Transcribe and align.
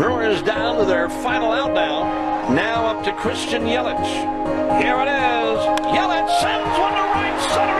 Brewers 0.00 0.40
down 0.40 0.78
to 0.78 0.86
their 0.86 1.10
final 1.10 1.52
out 1.52 1.74
now. 1.74 2.48
Now 2.54 2.86
up 2.86 3.04
to 3.04 3.12
Christian 3.12 3.64
Yelich. 3.64 4.12
Here 4.80 4.96
it 4.96 5.10
is. 5.12 5.60
Yelich 5.92 6.40
sends 6.40 6.78
one 6.78 6.94
to 6.94 7.04
right 7.12 7.50
center 7.52 7.79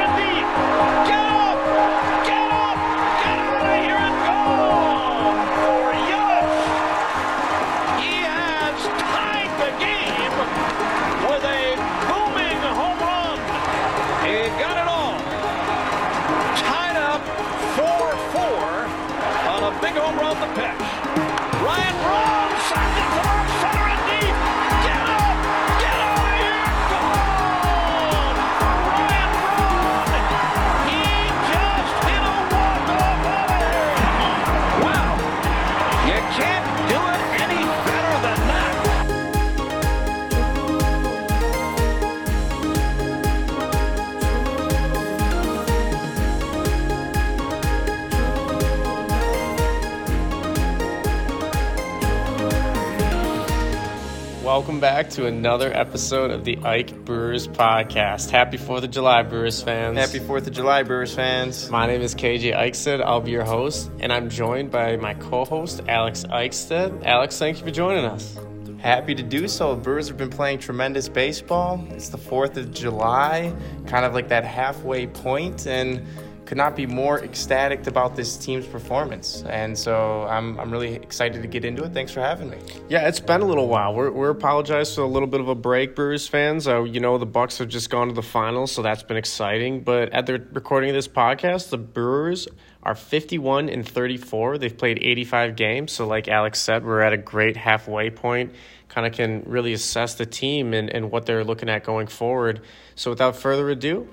Welcome 54.60 54.78
back 54.78 55.08
to 55.12 55.24
another 55.24 55.72
episode 55.72 56.30
of 56.30 56.44
the 56.44 56.58
Ike 56.58 56.94
Brewers 57.06 57.48
podcast. 57.48 58.28
Happy 58.28 58.58
4th 58.58 58.84
of 58.84 58.90
July, 58.90 59.22
Brewers 59.22 59.62
fans. 59.62 59.96
Happy 59.96 60.20
4th 60.20 60.48
of 60.48 60.52
July, 60.52 60.82
Brewers 60.82 61.14
fans. 61.14 61.70
My 61.70 61.86
name 61.86 62.02
is 62.02 62.14
KJ 62.14 62.54
Eichstead. 62.54 63.02
I'll 63.02 63.22
be 63.22 63.30
your 63.30 63.42
host, 63.42 63.90
and 64.00 64.12
I'm 64.12 64.28
joined 64.28 64.70
by 64.70 64.96
my 64.96 65.14
co 65.14 65.46
host, 65.46 65.80
Alex 65.88 66.24
Eichstead. 66.24 67.06
Alex, 67.06 67.38
thank 67.38 67.56
you 67.56 67.64
for 67.64 67.70
joining 67.70 68.04
us. 68.04 68.38
Happy 68.76 69.14
to 69.14 69.22
do 69.22 69.48
so. 69.48 69.74
Brewers 69.74 70.08
have 70.08 70.18
been 70.18 70.28
playing 70.28 70.58
tremendous 70.58 71.08
baseball. 71.08 71.82
It's 71.92 72.10
the 72.10 72.18
4th 72.18 72.58
of 72.58 72.70
July, 72.70 73.54
kind 73.86 74.04
of 74.04 74.12
like 74.12 74.28
that 74.28 74.44
halfway 74.44 75.06
point, 75.06 75.66
and 75.66 76.06
could 76.50 76.56
not 76.56 76.74
be 76.74 76.84
more 76.84 77.22
ecstatic 77.22 77.86
about 77.86 78.16
this 78.16 78.36
team's 78.36 78.66
performance. 78.66 79.44
And 79.48 79.78
so 79.78 80.24
I'm, 80.24 80.58
I'm 80.58 80.68
really 80.68 80.94
excited 80.94 81.42
to 81.42 81.46
get 81.46 81.64
into 81.64 81.84
it. 81.84 81.92
Thanks 81.92 82.10
for 82.10 82.18
having 82.18 82.50
me. 82.50 82.58
Yeah, 82.88 83.06
it's 83.06 83.20
been 83.20 83.40
a 83.40 83.44
little 83.44 83.68
while. 83.68 83.94
We're, 83.94 84.10
we're 84.10 84.30
apologize 84.30 84.92
for 84.92 85.02
a 85.02 85.06
little 85.06 85.28
bit 85.28 85.40
of 85.40 85.46
a 85.46 85.54
break, 85.54 85.94
Brewers 85.94 86.26
fans. 86.26 86.66
Uh, 86.66 86.82
you 86.82 86.98
know, 86.98 87.18
the 87.18 87.24
Bucks 87.24 87.58
have 87.58 87.68
just 87.68 87.88
gone 87.88 88.08
to 88.08 88.14
the 88.14 88.22
finals, 88.22 88.72
so 88.72 88.82
that's 88.82 89.04
been 89.04 89.16
exciting. 89.16 89.82
But 89.84 90.12
at 90.12 90.26
the 90.26 90.44
recording 90.50 90.90
of 90.90 90.96
this 90.96 91.06
podcast, 91.06 91.68
the 91.68 91.78
Brewers 91.78 92.48
are 92.82 92.96
51 92.96 93.68
and 93.68 93.88
34. 93.88 94.58
They've 94.58 94.76
played 94.76 94.98
85 95.00 95.54
games. 95.54 95.92
So, 95.92 96.08
like 96.08 96.26
Alex 96.26 96.60
said, 96.60 96.84
we're 96.84 97.02
at 97.02 97.12
a 97.12 97.16
great 97.16 97.56
halfway 97.56 98.10
point. 98.10 98.54
Kind 98.88 99.06
of 99.06 99.12
can 99.12 99.44
really 99.46 99.72
assess 99.72 100.16
the 100.16 100.26
team 100.26 100.74
and, 100.74 100.90
and 100.90 101.12
what 101.12 101.26
they're 101.26 101.44
looking 101.44 101.68
at 101.68 101.84
going 101.84 102.08
forward. 102.08 102.60
So, 102.96 103.12
without 103.12 103.36
further 103.36 103.70
ado, 103.70 104.08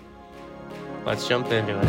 let's 1.08 1.26
jump 1.26 1.50
into 1.54 1.72
it. 1.72 1.88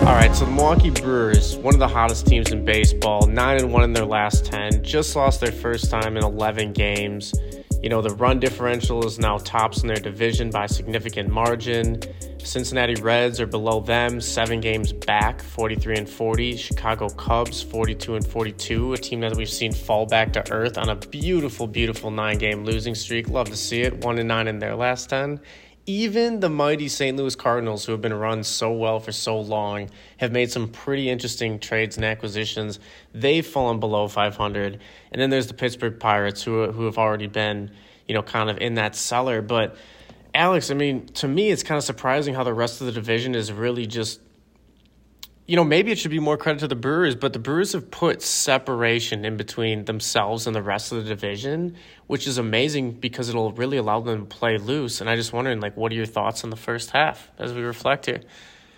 All 0.00 0.14
right, 0.14 0.32
so 0.32 0.44
the 0.44 0.52
Milwaukee 0.52 0.90
Brewers, 0.90 1.56
one 1.56 1.74
of 1.74 1.80
the 1.80 1.88
hottest 1.88 2.28
teams 2.28 2.52
in 2.52 2.64
baseball, 2.64 3.26
9 3.26 3.56
and 3.56 3.72
1 3.72 3.82
in 3.82 3.92
their 3.92 4.06
last 4.06 4.44
10, 4.44 4.84
just 4.84 5.16
lost 5.16 5.40
their 5.40 5.50
first 5.50 5.90
time 5.90 6.16
in 6.16 6.22
11 6.22 6.72
games. 6.72 7.34
You 7.82 7.88
know, 7.88 8.02
the 8.02 8.14
run 8.14 8.38
differential 8.40 9.06
is 9.06 9.18
now 9.18 9.38
tops 9.38 9.80
in 9.80 9.88
their 9.88 9.96
division 9.96 10.50
by 10.50 10.64
a 10.64 10.68
significant 10.68 11.30
margin. 11.30 12.02
Cincinnati 12.36 12.94
Reds 13.00 13.40
are 13.40 13.46
below 13.46 13.80
them, 13.80 14.20
7 14.20 14.60
games 14.60 14.92
back, 14.92 15.42
43 15.42 15.96
and 15.96 16.08
40. 16.08 16.56
Chicago 16.56 17.08
Cubs, 17.08 17.62
42 17.62 18.16
and 18.16 18.26
42, 18.26 18.92
a 18.92 18.96
team 18.98 19.20
that 19.20 19.34
we've 19.34 19.48
seen 19.48 19.72
fall 19.72 20.04
back 20.04 20.32
to 20.34 20.52
earth 20.52 20.76
on 20.76 20.90
a 20.90 20.96
beautiful 20.96 21.66
beautiful 21.66 22.10
9-game 22.10 22.64
losing 22.64 22.94
streak. 22.94 23.28
Love 23.28 23.48
to 23.48 23.56
see 23.56 23.80
it. 23.80 24.04
1 24.04 24.18
and 24.18 24.28
9 24.28 24.48
in 24.48 24.58
their 24.58 24.76
last 24.76 25.08
10. 25.08 25.40
Even 25.86 26.40
the 26.40 26.50
mighty 26.50 26.88
St. 26.88 27.16
Louis 27.16 27.34
Cardinals, 27.34 27.84
who 27.84 27.92
have 27.92 28.00
been 28.00 28.14
run 28.14 28.44
so 28.44 28.70
well 28.70 29.00
for 29.00 29.12
so 29.12 29.40
long, 29.40 29.90
have 30.18 30.30
made 30.30 30.50
some 30.50 30.68
pretty 30.68 31.08
interesting 31.08 31.58
trades 31.58 31.96
and 31.96 32.04
acquisitions. 32.04 32.78
They've 33.12 33.46
fallen 33.46 33.80
below 33.80 34.06
500. 34.06 34.80
And 35.12 35.20
then 35.20 35.30
there's 35.30 35.46
the 35.46 35.54
Pittsburgh 35.54 35.98
Pirates, 35.98 36.42
who, 36.42 36.70
who 36.70 36.84
have 36.84 36.98
already 36.98 37.26
been, 37.26 37.70
you 38.06 38.14
know, 38.14 38.22
kind 38.22 38.50
of 38.50 38.58
in 38.58 38.74
that 38.74 38.94
cellar. 38.94 39.42
But, 39.42 39.76
Alex, 40.34 40.70
I 40.70 40.74
mean, 40.74 41.06
to 41.06 41.26
me, 41.26 41.50
it's 41.50 41.62
kind 41.62 41.78
of 41.78 41.84
surprising 41.84 42.34
how 42.34 42.44
the 42.44 42.54
rest 42.54 42.80
of 42.80 42.86
the 42.86 42.92
division 42.92 43.34
is 43.34 43.52
really 43.52 43.86
just 43.86 44.20
you 45.50 45.56
know, 45.56 45.64
maybe 45.64 45.90
it 45.90 45.98
should 45.98 46.12
be 46.12 46.20
more 46.20 46.36
credit 46.36 46.60
to 46.60 46.68
the 46.68 46.76
Brewers, 46.76 47.16
but 47.16 47.32
the 47.32 47.40
Brewers 47.40 47.72
have 47.72 47.90
put 47.90 48.22
separation 48.22 49.24
in 49.24 49.36
between 49.36 49.84
themselves 49.84 50.46
and 50.46 50.54
the 50.54 50.62
rest 50.62 50.92
of 50.92 51.02
the 51.02 51.08
division, 51.08 51.74
which 52.06 52.28
is 52.28 52.38
amazing 52.38 52.92
because 52.92 53.28
it'll 53.28 53.50
really 53.50 53.76
allow 53.76 53.98
them 53.98 54.20
to 54.20 54.26
play 54.26 54.58
loose. 54.58 55.00
And 55.00 55.10
I 55.10 55.16
just 55.16 55.32
wondering, 55.32 55.58
like, 55.58 55.76
what 55.76 55.90
are 55.90 55.96
your 55.96 56.06
thoughts 56.06 56.44
on 56.44 56.50
the 56.50 56.56
first 56.56 56.92
half 56.92 57.32
as 57.36 57.52
we 57.52 57.62
reflect 57.62 58.06
here? 58.06 58.20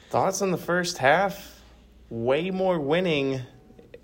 Thoughts 0.08 0.40
on 0.40 0.50
the 0.50 0.56
first 0.56 0.96
half? 0.96 1.60
Way 2.08 2.50
more 2.50 2.80
winning 2.80 3.42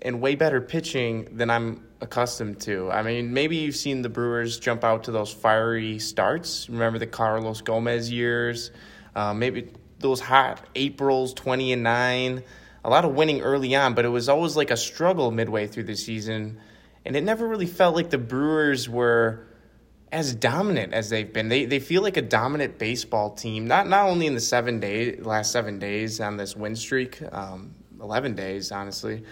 and 0.03 0.21
way 0.21 0.35
better 0.35 0.61
pitching 0.61 1.27
than 1.37 1.49
I'm 1.49 1.87
accustomed 2.01 2.61
to. 2.61 2.91
I 2.91 3.01
mean, 3.01 3.33
maybe 3.33 3.55
you've 3.55 3.77
seen 3.77 4.03
the 4.03 4.09
Brewers 4.09 4.59
jump 4.59 4.83
out 4.83 5.05
to 5.05 5.11
those 5.11 5.33
fiery 5.33 5.97
starts. 5.97 6.69
Remember 6.69 6.99
the 6.99 7.07
Carlos 7.07 7.61
Gomez 7.61 8.11
years? 8.11 8.69
Uh, 9.15 9.33
maybe 9.33 9.71
those 9.99 10.19
hot 10.19 10.61
Aprils, 10.75 11.33
20 11.33 11.73
and 11.73 11.83
9. 11.83 12.43
A 12.83 12.89
lot 12.89 13.03
of 13.05 13.13
winning 13.13 13.41
early 13.41 13.75
on, 13.75 13.93
but 13.93 14.05
it 14.05 14.09
was 14.09 14.29
always 14.29 14.55
like 14.55 14.71
a 14.71 14.77
struggle 14.77 15.31
midway 15.31 15.67
through 15.67 15.83
the 15.83 15.95
season. 15.95 16.59
And 17.05 17.15
it 17.15 17.23
never 17.23 17.47
really 17.47 17.65
felt 17.65 17.95
like 17.95 18.09
the 18.09 18.17
Brewers 18.17 18.87
were 18.87 19.45
as 20.11 20.33
dominant 20.33 20.93
as 20.93 21.09
they've 21.09 21.31
been. 21.31 21.49
They 21.49 21.65
they 21.65 21.79
feel 21.79 22.01
like 22.01 22.17
a 22.17 22.21
dominant 22.21 22.79
baseball 22.79 23.31
team. 23.31 23.67
Not 23.67 23.87
not 23.87 24.07
only 24.07 24.27
in 24.27 24.33
the 24.33 24.39
seven 24.41 24.79
day 24.79 25.17
last 25.17 25.51
seven 25.51 25.77
days 25.79 26.19
on 26.21 26.37
this 26.37 26.55
win 26.55 26.75
streak, 26.75 27.21
um, 27.33 27.75
eleven 28.01 28.33
days 28.33 28.71
honestly, 28.71 29.23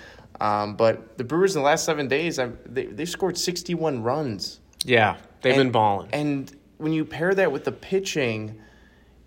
um, 0.42 0.76
but 0.76 1.18
the 1.18 1.24
Brewers 1.24 1.56
in 1.56 1.62
the 1.62 1.66
last 1.66 1.84
seven 1.86 2.08
days, 2.08 2.40
I've, 2.40 2.58
they 2.66 2.86
they 2.86 3.06
scored 3.06 3.38
sixty 3.38 3.74
one 3.76 4.04
runs. 4.04 4.60
Yeah, 4.84 5.18
they've 5.42 5.54
And- 5.54 5.64
been 5.64 5.72
balling. 5.72 6.10
And 6.14 6.54
when 6.78 6.94
you 6.94 7.06
pair 7.06 7.34
that 7.34 7.52
with 7.52 7.64
the 7.64 7.72
pitching, 7.72 8.60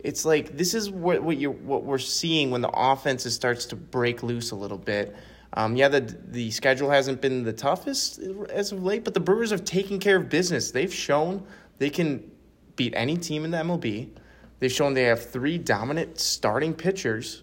it's 0.05 0.25
like 0.25 0.57
this 0.57 0.75
is 0.75 0.91
what 0.91 1.23
what 1.23 1.37
you 1.37 1.51
what 1.51 1.85
we're 1.85 1.99
seeing 1.99 2.51
when 2.51 2.61
the 2.61 2.71
offense 2.71 3.25
starts 3.33 3.67
to 3.67 3.77
break 3.77 4.23
loose 4.23 4.51
a 4.51 4.57
little 4.57 4.79
bit. 4.79 5.15
Um, 5.55 5.77
yeah, 5.77 5.89
the 5.89 6.01
the 6.01 6.51
schedule 6.51 6.91
hasn't 6.91 7.21
been 7.21 7.43
the 7.43 7.53
toughest 7.53 8.21
as 8.51 8.73
of 8.73 8.83
late, 8.83 9.05
but 9.05 9.15
the 9.15 9.21
Brewers 9.21 9.51
have 9.51 9.65
taken 9.65 9.99
care 9.99 10.17
of 10.17 10.29
business. 10.29 10.71
They've 10.71 10.93
shown 10.93 11.47
they 11.79 11.91
can 11.91 12.31
beat 12.77 12.95
any 12.97 13.17
team 13.17 13.45
in 13.45 13.51
the 13.51 13.59
MLB. 13.59 14.11
They've 14.59 14.73
shown 14.73 14.95
they 14.95 15.05
have 15.05 15.25
three 15.25 15.59
dominant 15.59 16.21
starting 16.21 16.75
pitchers: 16.75 17.43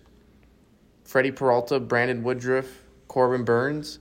Freddie 1.03 1.31
Peralta, 1.31 1.79
Brandon 1.79 2.23
Woodruff, 2.23 2.83
Corbin 3.07 3.43
Burnes. 3.43 3.99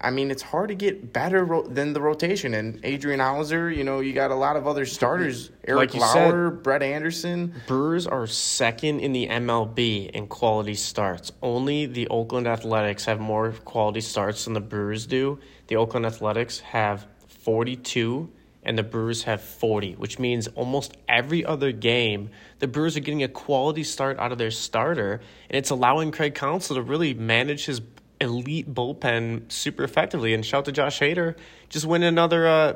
I 0.00 0.10
mean, 0.10 0.30
it's 0.30 0.42
hard 0.42 0.68
to 0.68 0.74
get 0.74 1.12
better 1.12 1.44
ro- 1.44 1.66
than 1.66 1.92
the 1.92 2.00
rotation. 2.00 2.54
And 2.54 2.80
Adrian 2.84 3.20
Houser, 3.20 3.70
you 3.70 3.84
know, 3.84 4.00
you 4.00 4.12
got 4.12 4.30
a 4.30 4.34
lot 4.34 4.56
of 4.56 4.66
other 4.66 4.84
starters. 4.84 5.50
Eric 5.66 5.78
Like 5.78 5.94
you 5.94 6.00
Lauer, 6.00 6.50
Brett 6.50 6.82
Anderson. 6.82 7.54
Brewers 7.66 8.06
are 8.06 8.26
second 8.26 9.00
in 9.00 9.12
the 9.12 9.28
MLB 9.28 10.10
in 10.10 10.26
quality 10.26 10.74
starts. 10.74 11.32
Only 11.42 11.86
the 11.86 12.08
Oakland 12.08 12.46
Athletics 12.46 13.04
have 13.04 13.20
more 13.20 13.52
quality 13.52 14.00
starts 14.00 14.44
than 14.44 14.54
the 14.54 14.60
Brewers 14.60 15.06
do. 15.06 15.38
The 15.68 15.76
Oakland 15.76 16.06
Athletics 16.06 16.60
have 16.60 17.06
42 17.28 18.30
and 18.64 18.78
the 18.78 18.82
Brewers 18.82 19.24
have 19.24 19.42
40, 19.42 19.92
which 19.94 20.18
means 20.18 20.48
almost 20.48 20.96
every 21.08 21.44
other 21.44 21.70
game 21.70 22.30
the 22.58 22.66
Brewers 22.66 22.96
are 22.96 23.00
getting 23.00 23.22
a 23.22 23.28
quality 23.28 23.84
start 23.84 24.18
out 24.18 24.32
of 24.32 24.38
their 24.38 24.50
starter 24.50 25.20
and 25.50 25.56
it's 25.56 25.70
allowing 25.70 26.10
Craig 26.10 26.34
Counsell 26.34 26.76
to 26.76 26.82
really 26.82 27.14
manage 27.14 27.66
his 27.66 27.80
elite 28.20 28.72
bullpen 28.72 29.50
super 29.50 29.82
effectively 29.84 30.34
and 30.34 30.44
shout 30.46 30.64
to 30.66 30.72
Josh 30.72 31.00
Hader 31.00 31.36
just 31.68 31.84
win 31.84 32.02
another 32.02 32.46
uh, 32.46 32.74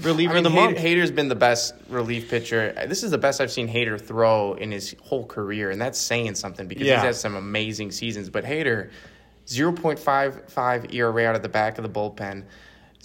reliever 0.00 0.32
I 0.32 0.36
mean, 0.36 0.46
of 0.46 0.52
the 0.52 0.58
Hader, 0.58 0.64
month. 0.64 0.78
Hader's 0.78 1.10
been 1.10 1.28
the 1.28 1.34
best 1.34 1.74
relief 1.88 2.28
pitcher. 2.30 2.72
This 2.88 3.02
is 3.02 3.10
the 3.10 3.18
best 3.18 3.40
I've 3.40 3.52
seen 3.52 3.68
Hader 3.68 4.00
throw 4.00 4.54
in 4.54 4.72
his 4.72 4.94
whole 5.02 5.26
career, 5.26 5.70
and 5.70 5.80
that's 5.80 5.98
saying 5.98 6.34
something 6.34 6.66
because 6.66 6.86
Yeah. 6.86 6.96
he's 6.96 7.04
had 7.04 7.14
some 7.16 7.36
amazing 7.36 7.92
seasons. 7.92 8.30
But 8.30 8.44
Hader, 8.44 8.90
0.55 9.46 10.92
ERA 10.94 11.26
out 11.26 11.36
of 11.36 11.42
the 11.42 11.48
back 11.48 11.78
of 11.78 11.84
the 11.84 11.90
bullpen, 11.90 12.44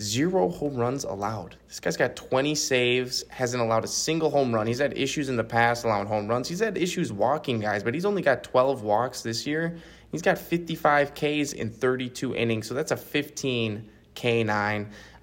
zero 0.01 0.49
home 0.49 0.75
runs 0.77 1.03
allowed. 1.03 1.57
This 1.67 1.79
guy's 1.79 1.97
got 1.97 2.15
20 2.15 2.55
saves, 2.55 3.23
hasn't 3.29 3.61
allowed 3.61 3.83
a 3.83 3.87
single 3.87 4.29
home 4.29 4.53
run. 4.55 4.65
He's 4.65 4.79
had 4.79 4.97
issues 4.97 5.29
in 5.29 5.35
the 5.35 5.43
past 5.43 5.83
allowing 5.83 6.07
home 6.07 6.27
runs. 6.27 6.47
He's 6.47 6.59
had 6.61 6.77
issues 6.77 7.11
walking 7.11 7.59
guys, 7.59 7.83
but 7.83 7.93
he's 7.93 8.05
only 8.05 8.21
got 8.21 8.43
12 8.43 8.83
walks 8.83 9.21
this 9.21 9.45
year. 9.45 9.77
He's 10.11 10.21
got 10.21 10.37
55 10.37 11.13
Ks 11.13 11.53
in 11.53 11.69
32 11.69 12.35
innings, 12.35 12.67
so 12.67 12.73
that's 12.73 12.91
a 12.91 12.97
15 12.97 13.89
K9. 14.15 14.49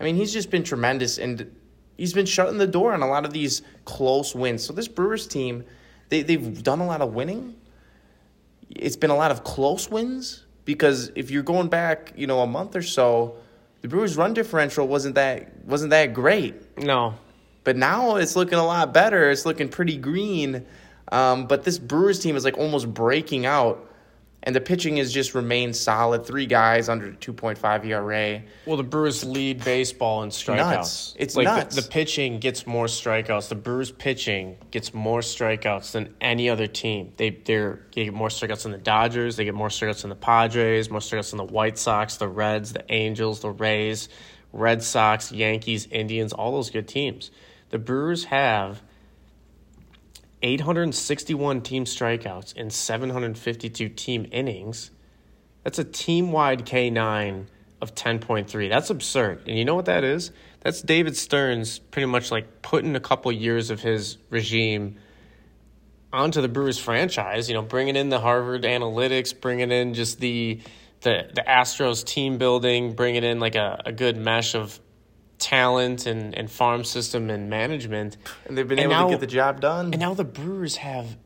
I 0.00 0.05
mean, 0.05 0.17
he's 0.17 0.33
just 0.33 0.50
been 0.50 0.62
tremendous 0.62 1.19
and 1.19 1.50
he's 1.97 2.12
been 2.12 2.27
shutting 2.27 2.59
the 2.59 2.67
door 2.67 2.93
on 2.93 3.03
a 3.03 3.09
lot 3.09 3.25
of 3.25 3.33
these 3.33 3.62
close 3.85 4.35
wins. 4.35 4.65
So 4.65 4.73
this 4.73 4.88
Brewers 4.88 5.27
team, 5.27 5.65
they, 6.09 6.23
they've 6.23 6.62
done 6.62 6.81
a 6.81 6.87
lot 6.87 7.00
of 7.00 7.15
winning. 7.15 7.56
It's 8.71 8.97
been 8.97 9.11
a 9.11 9.17
lot 9.17 9.31
of 9.31 9.44
close 9.44 9.91
wins 9.91 10.44
because 10.65 11.11
if 11.15 11.31
you're 11.31 11.43
going 11.43 11.69
back, 11.69 12.12
you 12.17 12.27
know, 12.27 12.41
a 12.41 12.47
month 12.47 12.77
or 12.77 12.82
so, 12.82 13.37
the 13.82 13.89
Brewers' 13.89 14.17
run 14.17 14.35
differential 14.35 14.87
wasn't 14.89 15.15
that 15.15 15.65
wasn't 15.65 15.91
that 15.91 16.12
great. 16.12 16.79
No, 16.79 17.15
But 17.65 17.77
now 17.77 18.17
it's 18.17 18.37
looking 18.37 18.59
a 18.59 18.67
lot 18.67 18.93
better. 18.93 19.31
It's 19.31 19.47
looking 19.47 19.69
pretty 19.69 19.97
green. 19.97 20.67
Um, 21.12 21.47
but 21.47 21.65
this 21.65 21.79
Brewers 21.79 22.19
team 22.19 22.37
is 22.37 22.44
like 22.44 22.59
almost 22.59 22.93
breaking 22.93 23.47
out. 23.47 23.86
And 24.46 24.54
the 24.54 24.60
pitching 24.60 24.98
has 24.98 25.12
just 25.12 25.34
remained 25.34 25.75
solid. 25.75 26.25
Three 26.25 26.46
guys 26.46 26.88
under 26.88 27.10
2.5 27.10 27.84
ERA. 27.84 28.43
Well, 28.64 28.76
the 28.76 28.84
Brewers 28.84 29.25
lead 29.25 29.64
baseball 29.64 30.22
in 30.22 30.31
strikeouts. 30.31 30.56
Nuts. 30.56 31.16
It's 31.19 31.34
like 31.34 31.46
nuts. 31.46 31.75
The, 31.75 31.82
the 31.82 31.88
pitching 31.88 32.38
gets 32.38 32.64
more 32.64 32.87
strikeouts. 32.87 33.48
The 33.48 33.56
Brewers 33.56 33.90
pitching 33.90 34.56
gets 34.70 34.94
more 34.94 35.19
strikeouts 35.19 35.90
than 35.90 36.14
any 36.20 36.48
other 36.48 36.69
team. 36.69 37.12
They 37.16 37.31
they're, 37.31 37.81
they 37.93 38.04
get 38.04 38.14
more 38.14 38.28
strikeouts 38.28 38.62
than 38.62 38.70
the 38.70 38.78
Dodgers. 38.78 39.34
They 39.34 39.44
get 39.44 39.54
more 39.54 39.69
strikeouts 39.69 40.02
than 40.02 40.10
the 40.10 40.14
Padres. 40.16 40.90
More 40.90 41.00
strikeouts 41.00 41.31
than 41.31 41.38
the 41.38 41.44
White 41.44 41.76
Sox, 41.76 42.16
the 42.16 42.28
Reds, 42.28 42.72
the 42.72 42.84
Angels, 42.88 43.40
the 43.40 43.50
Rays, 43.50 44.08
Red 44.52 44.81
Sox, 44.81 45.32
Yankees, 45.32 45.88
Indians. 45.90 46.32
All 46.32 46.52
those 46.52 46.70
good 46.70 46.87
teams. 46.87 47.32
The 47.70 47.78
Brewers 47.78 48.22
have 48.26 48.81
861 50.43 51.62
team 51.62 51.85
strikeouts 51.85 52.55
in 52.55 52.71
752 52.71 53.88
team 53.88 54.27
innings. 54.31 54.91
That's 55.65 55.79
a 55.79 55.85
team 55.85 56.33
wide 56.33 56.67
K9 56.67 57.47
of 57.81 57.94
10.3. 57.94 58.69
That's 58.69 58.91
absurd. 58.91 59.49
And 59.49 59.59
you 59.59 59.65
know 59.65 59.75
what 59.75 59.87
that 59.87 60.05
is? 60.05 60.31
That's 60.61 60.83
David 60.83 61.17
Stearns 61.17 61.79
pretty 61.79 62.06
much 62.06 62.31
like 62.31 62.62
putting 62.62 62.97
a 62.97 63.00
couple 63.00 63.31
years 63.33 63.71
of 63.71 63.81
his 63.81 64.19
regime 64.31 64.99
onto 66.12 66.41
the 66.41 66.49
Brewers 66.49 66.79
franchise, 66.79 67.49
you 67.49 67.55
know, 67.55 67.62
bringing 67.62 67.97
in 67.97 68.09
the 68.09 68.21
Harvard 68.21 68.62
analytics, 68.62 69.39
bringing 69.39 69.71
in 69.71 69.94
just 69.94 70.19
the 70.21 70.61
the 71.03 71.29
the 71.35 71.43
Astros 71.43 72.05
team 72.05 72.39
building, 72.39 72.94
bringing 72.94 73.23
in 73.23 73.39
like 73.39 73.55
a, 73.55 73.82
a 73.85 73.93
good 73.93 74.17
mesh 74.17 74.55
of 74.55 74.81
talent 75.38 76.06
and, 76.06 76.35
and 76.37 76.50
farm 76.50 76.85
system 76.85 77.31
and 77.31 77.50
management. 77.50 78.17
And 78.47 78.56
they've 78.56 78.67
been 78.67 78.79
And 78.79 78.91
able 78.93 79.00
now- 79.03 79.06
to 79.09 79.11
get 79.15 79.21
the 79.21 79.27
job 79.27 79.61
done. 79.61 79.87
And 79.87 79.99
now 79.99 80.15
the 80.15 80.25
Brewers 80.25 80.77
have 80.77 81.17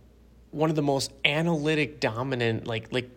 one 0.50 0.68
of 0.70 0.76
the 0.76 0.82
most 0.82 1.12
analytic 1.24 2.00
dominant 2.00 2.66
like 2.66 2.92
like 2.92 3.08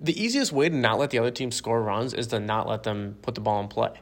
the 0.00 0.20
easiest 0.20 0.50
way 0.50 0.68
to 0.68 0.74
not 0.74 0.98
let 0.98 1.10
the 1.10 1.18
other 1.20 1.30
team 1.30 1.52
score 1.52 1.80
runs 1.80 2.12
is 2.12 2.26
to 2.28 2.40
not 2.40 2.68
let 2.68 2.82
them 2.82 3.16
put 3.22 3.36
the 3.36 3.40
ball 3.40 3.60
in 3.60 3.68
play. 3.68 3.92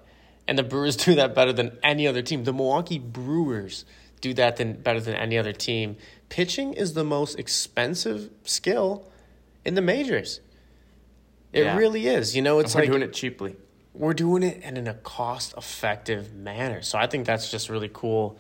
And 0.49 0.59
the 0.59 0.63
Brewers 0.63 0.97
do 1.05 1.15
that 1.17 1.35
better 1.35 1.53
than 1.53 1.79
any 1.83 2.07
other 2.07 2.23
team. 2.23 2.45
The 2.45 2.55
Milwaukee 2.55 2.99
Brewers 2.99 3.85
do 4.23 4.33
that 4.35 4.57
than 4.57 4.75
better 4.75 5.01
than 5.01 5.15
any 5.15 5.37
other 5.37 5.53
team. 5.53 5.97
Pitching 6.31 6.73
is 6.73 6.95
the 6.95 7.05
most 7.05 7.39
expensive 7.39 8.31
skill 8.45 9.11
in 9.65 9.75
the 9.75 9.83
majors. 9.83 10.41
It 11.53 11.65
Yeah. 11.65 11.77
really 11.77 12.07
is. 12.07 12.35
You 12.37 12.43
know, 12.43 12.61
it's 12.61 12.75
We're 12.75 12.83
like 12.83 12.91
doing 12.91 13.03
it 13.03 13.13
cheaply. 13.13 13.57
We're 14.01 14.15
doing 14.15 14.43
it 14.43 14.59
and 14.65 14.79
in 14.79 14.89
a 14.89 14.95
cost 14.95 15.53
effective 15.59 16.33
manner. 16.33 16.81
So 16.81 16.97
I 16.99 17.07
think 17.07 17.27
that's 17.27 17.51
just 17.51 17.69
really 17.69 17.91
cool. 17.93 18.39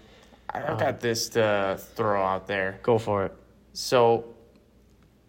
I- 0.48 0.72
I've 0.72 0.78
got 0.78 1.00
this 1.00 1.28
to 1.30 1.78
throw 1.96 2.24
out 2.24 2.46
there. 2.46 2.80
Go 2.82 2.96
for 2.96 3.26
it. 3.26 3.34
So 3.74 4.24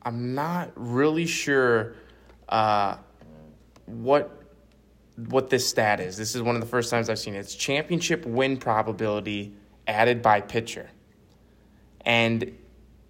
I'm 0.01 0.33
not 0.33 0.71
really 0.75 1.25
sure 1.25 1.95
uh, 2.47 2.95
what 3.85 4.37
what 5.27 5.49
this 5.49 5.67
stat 5.67 5.99
is. 5.99 6.15
This 6.15 6.33
is 6.33 6.41
one 6.41 6.55
of 6.55 6.61
the 6.61 6.67
first 6.67 6.89
times 6.89 7.09
I've 7.09 7.19
seen 7.19 7.35
it. 7.35 7.39
It's 7.39 7.53
championship 7.53 8.25
win 8.25 8.55
probability 8.55 9.53
added 9.85 10.21
by 10.21 10.39
pitcher. 10.39 10.89
And 12.05 12.57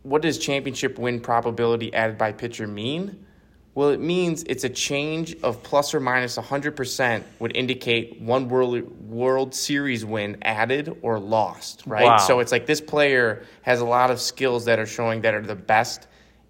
what 0.01 0.23
does 0.23 0.39
championship 0.39 0.97
win 0.97 1.19
probability 1.21 1.93
added 1.93 2.17
by 2.17 2.31
pitcher 2.31 2.65
mean? 2.67 3.27
Well, 3.73 3.89
it 3.89 4.01
means 4.01 4.43
it's 4.43 4.65
a 4.65 4.69
change 4.69 5.37
of 5.43 5.63
plus 5.63 5.93
or 5.93 6.01
minus 6.01 6.37
100% 6.37 7.23
would 7.39 7.55
indicate 7.55 8.19
one 8.19 8.49
World, 8.49 8.81
World 9.09 9.55
Series 9.55 10.03
win 10.03 10.37
added 10.41 10.97
or 11.01 11.19
lost, 11.19 11.83
right? 11.85 12.03
Wow. 12.03 12.17
So 12.17 12.39
it's 12.41 12.51
like 12.51 12.65
this 12.65 12.81
player 12.81 13.43
has 13.61 13.79
a 13.79 13.85
lot 13.85 14.11
of 14.11 14.19
skills 14.19 14.65
that 14.65 14.77
are 14.77 14.85
showing 14.85 15.21
that 15.21 15.33
are 15.33 15.41
the 15.41 15.55
best 15.55 16.07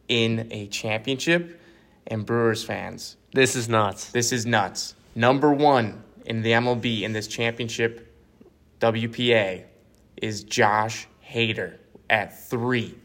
in 0.08 0.48
a 0.52 0.68
championship. 0.68 1.60
And 2.08 2.26
Brewers 2.26 2.64
fans, 2.64 3.18
This 3.34 3.56
is 3.56 3.70
nuts. 3.70 4.12
this 4.12 4.32
is 4.32 4.46
nuts. 4.48 4.96
Number 5.14 5.54
one 5.54 6.04
in 6.26 6.42
the 6.42 6.52
MLB 6.54 7.04
in 7.04 7.14
this 7.14 7.28
championship 7.28 8.12
WPA 8.80 9.64
is 10.18 10.44
Josh 10.44 11.08
Hader 11.30 11.78
at 12.10 12.50
three. 12.50 12.98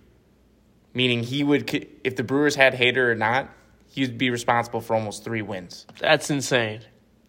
Meaning 0.95 1.23
he 1.23 1.45
would, 1.45 1.71
if 2.03 2.17
the 2.17 2.25
Brewers 2.25 2.57
had 2.57 2.73
Hader 2.73 3.11
or 3.11 3.15
not, 3.15 3.51
he 3.97 4.03
would 4.03 4.19
be 4.19 4.29
responsible 4.29 4.83
for 4.83 4.95
almost 4.95 5.25
three 5.25 5.41
wins. 5.41 5.87
That's 5.99 6.29
insane. 6.29 6.83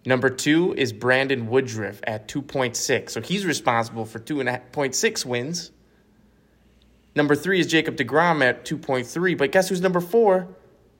Number 0.05 0.29
two 0.29 0.73
is 0.77 0.91
Brandon 0.91 1.47
Woodruff 1.47 2.01
at 2.03 2.27
2.6. 2.27 3.09
So 3.09 3.21
he's 3.21 3.45
responsible 3.45 4.03
for 4.03 4.19
2.6 4.19 5.25
wins. 5.25 5.71
Number 7.15 7.35
three 7.35 7.61
is 7.61 7.67
Jacob 7.67 7.95
DeGrom 7.95 8.43
at 8.43 8.65
2.3. 8.65 9.37
But 9.37 9.53
guess 9.53 9.69
who's 9.69 9.79
number 9.79 10.01
four? 10.01 10.49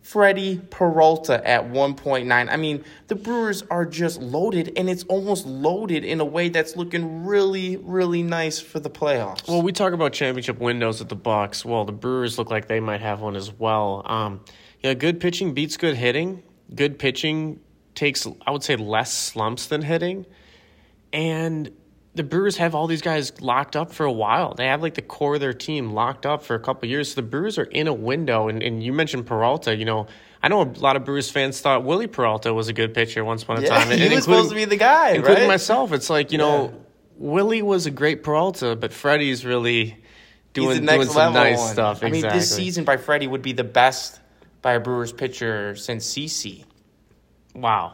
Freddie 0.02 0.62
Peralta 0.70 1.46
at 1.46 1.66
1.9. 1.70 2.32
I 2.32 2.56
mean, 2.56 2.86
the 3.08 3.16
Brewers 3.16 3.62
are 3.64 3.86
just 3.86 4.22
loaded, 4.22 4.72
and 4.78 4.90
it's 4.90 5.04
almost 5.04 5.46
loaded 5.46 6.06
in 6.06 6.22
a 6.22 6.26
way 6.26 6.48
that's 6.48 6.78
looking 6.78 7.26
really, 7.26 7.76
really 7.76 8.24
nice 8.24 8.58
for 8.58 8.80
the 8.80 8.90
playoffs. 8.90 9.50
Well, 9.50 9.62
we 9.62 9.74
talk 9.74 9.92
about 9.92 10.14
championship 10.14 10.60
windows 10.60 11.02
at 11.02 11.10
the 11.10 11.18
Bucks. 11.18 11.66
Well, 11.66 11.84
the 11.84 11.92
Brewers 11.92 12.38
look 12.38 12.50
like 12.50 12.70
they 12.70 12.80
might 12.80 13.02
have 13.02 13.20
one 13.20 13.36
as 13.36 13.52
well. 13.52 14.02
Um, 14.06 14.40
yeah, 14.88 14.94
good 14.94 15.20
pitching 15.20 15.54
beats 15.54 15.76
good 15.76 15.96
hitting. 15.96 16.44
Good 16.74 16.98
pitching 16.98 17.60
takes, 17.94 18.26
I 18.46 18.52
would 18.52 18.64
say, 18.64 18.78
less 18.78 19.14
slumps 19.14 19.68
than 19.68 19.82
hitting. 19.82 20.26
And 21.12 21.72
the 22.16 22.24
Brewers 22.24 22.58
have 22.58 22.74
all 22.74 22.88
these 22.88 23.02
guys 23.02 23.42
locked 23.42 23.76
up 23.76 23.94
for 23.94 24.06
a 24.06 24.12
while. 24.12 24.54
They 24.54 24.68
have 24.68 24.82
like 24.82 24.94
the 24.94 25.02
core 25.02 25.36
of 25.36 25.42
their 25.42 25.54
team 25.54 25.92
locked 25.92 26.26
up 26.26 26.44
for 26.44 26.56
a 26.56 26.60
couple 26.60 26.88
years. 26.88 27.14
So 27.14 27.22
the 27.22 27.28
Brewers 27.28 27.58
are 27.58 27.66
in 27.66 27.88
a 27.88 27.94
window. 27.94 28.48
And, 28.48 28.64
and 28.64 28.82
you 28.82 28.94
mentioned 28.94 29.26
Peralta. 29.26 29.76
You 29.76 29.84
know, 29.84 30.08
I 30.42 30.48
know 30.48 30.62
a 30.62 30.72
lot 30.80 30.96
of 30.96 31.04
Brewers 31.04 31.30
fans 31.30 31.60
thought 31.60 31.84
Willie 31.84 32.08
Peralta 32.08 32.54
was 32.54 32.70
a 32.70 32.74
good 32.74 32.94
pitcher 32.94 33.26
once 33.26 33.44
upon 33.44 33.58
a 33.58 33.62
yeah, 33.64 33.70
time. 33.70 33.92
And- 33.92 34.00
he 34.00 34.06
and 34.06 34.16
was 34.16 34.24
supposed 34.24 34.50
to 34.50 34.56
be 34.56 34.64
the 34.66 34.78
guy, 34.78 35.12
including 35.12 35.44
right? 35.44 35.48
myself. 35.48 35.92
It's 35.92 36.10
like 36.10 36.32
you 36.32 36.38
know, 36.38 36.66
Yeah. 36.66 36.80
Willie 37.18 37.62
was 37.62 37.88
a 37.88 37.92
great 37.92 38.24
Peralta, 38.24 38.76
but 38.76 38.94
Freddie's 38.94 39.44
really 39.44 39.98
doing 40.54 40.70
He's 40.70 40.80
the 40.80 40.86
next 40.86 41.06
doing 41.06 41.10
some 41.10 41.34
nice 41.34 41.58
one. 41.58 41.74
stuff. 41.74 42.04
I 42.04 42.10
mean, 42.10 42.22
this 42.22 42.56
season 42.56 42.84
by 42.84 42.98
Freddie 42.98 43.28
would 43.28 43.42
be 43.42 43.54
the 43.54 43.64
best 43.64 44.20
by 44.62 44.74
a 44.74 44.80
Brewers 44.80 45.14
pitcher 45.14 45.76
since 45.76 46.06
CC. 46.14 46.66
wow. 47.56 47.94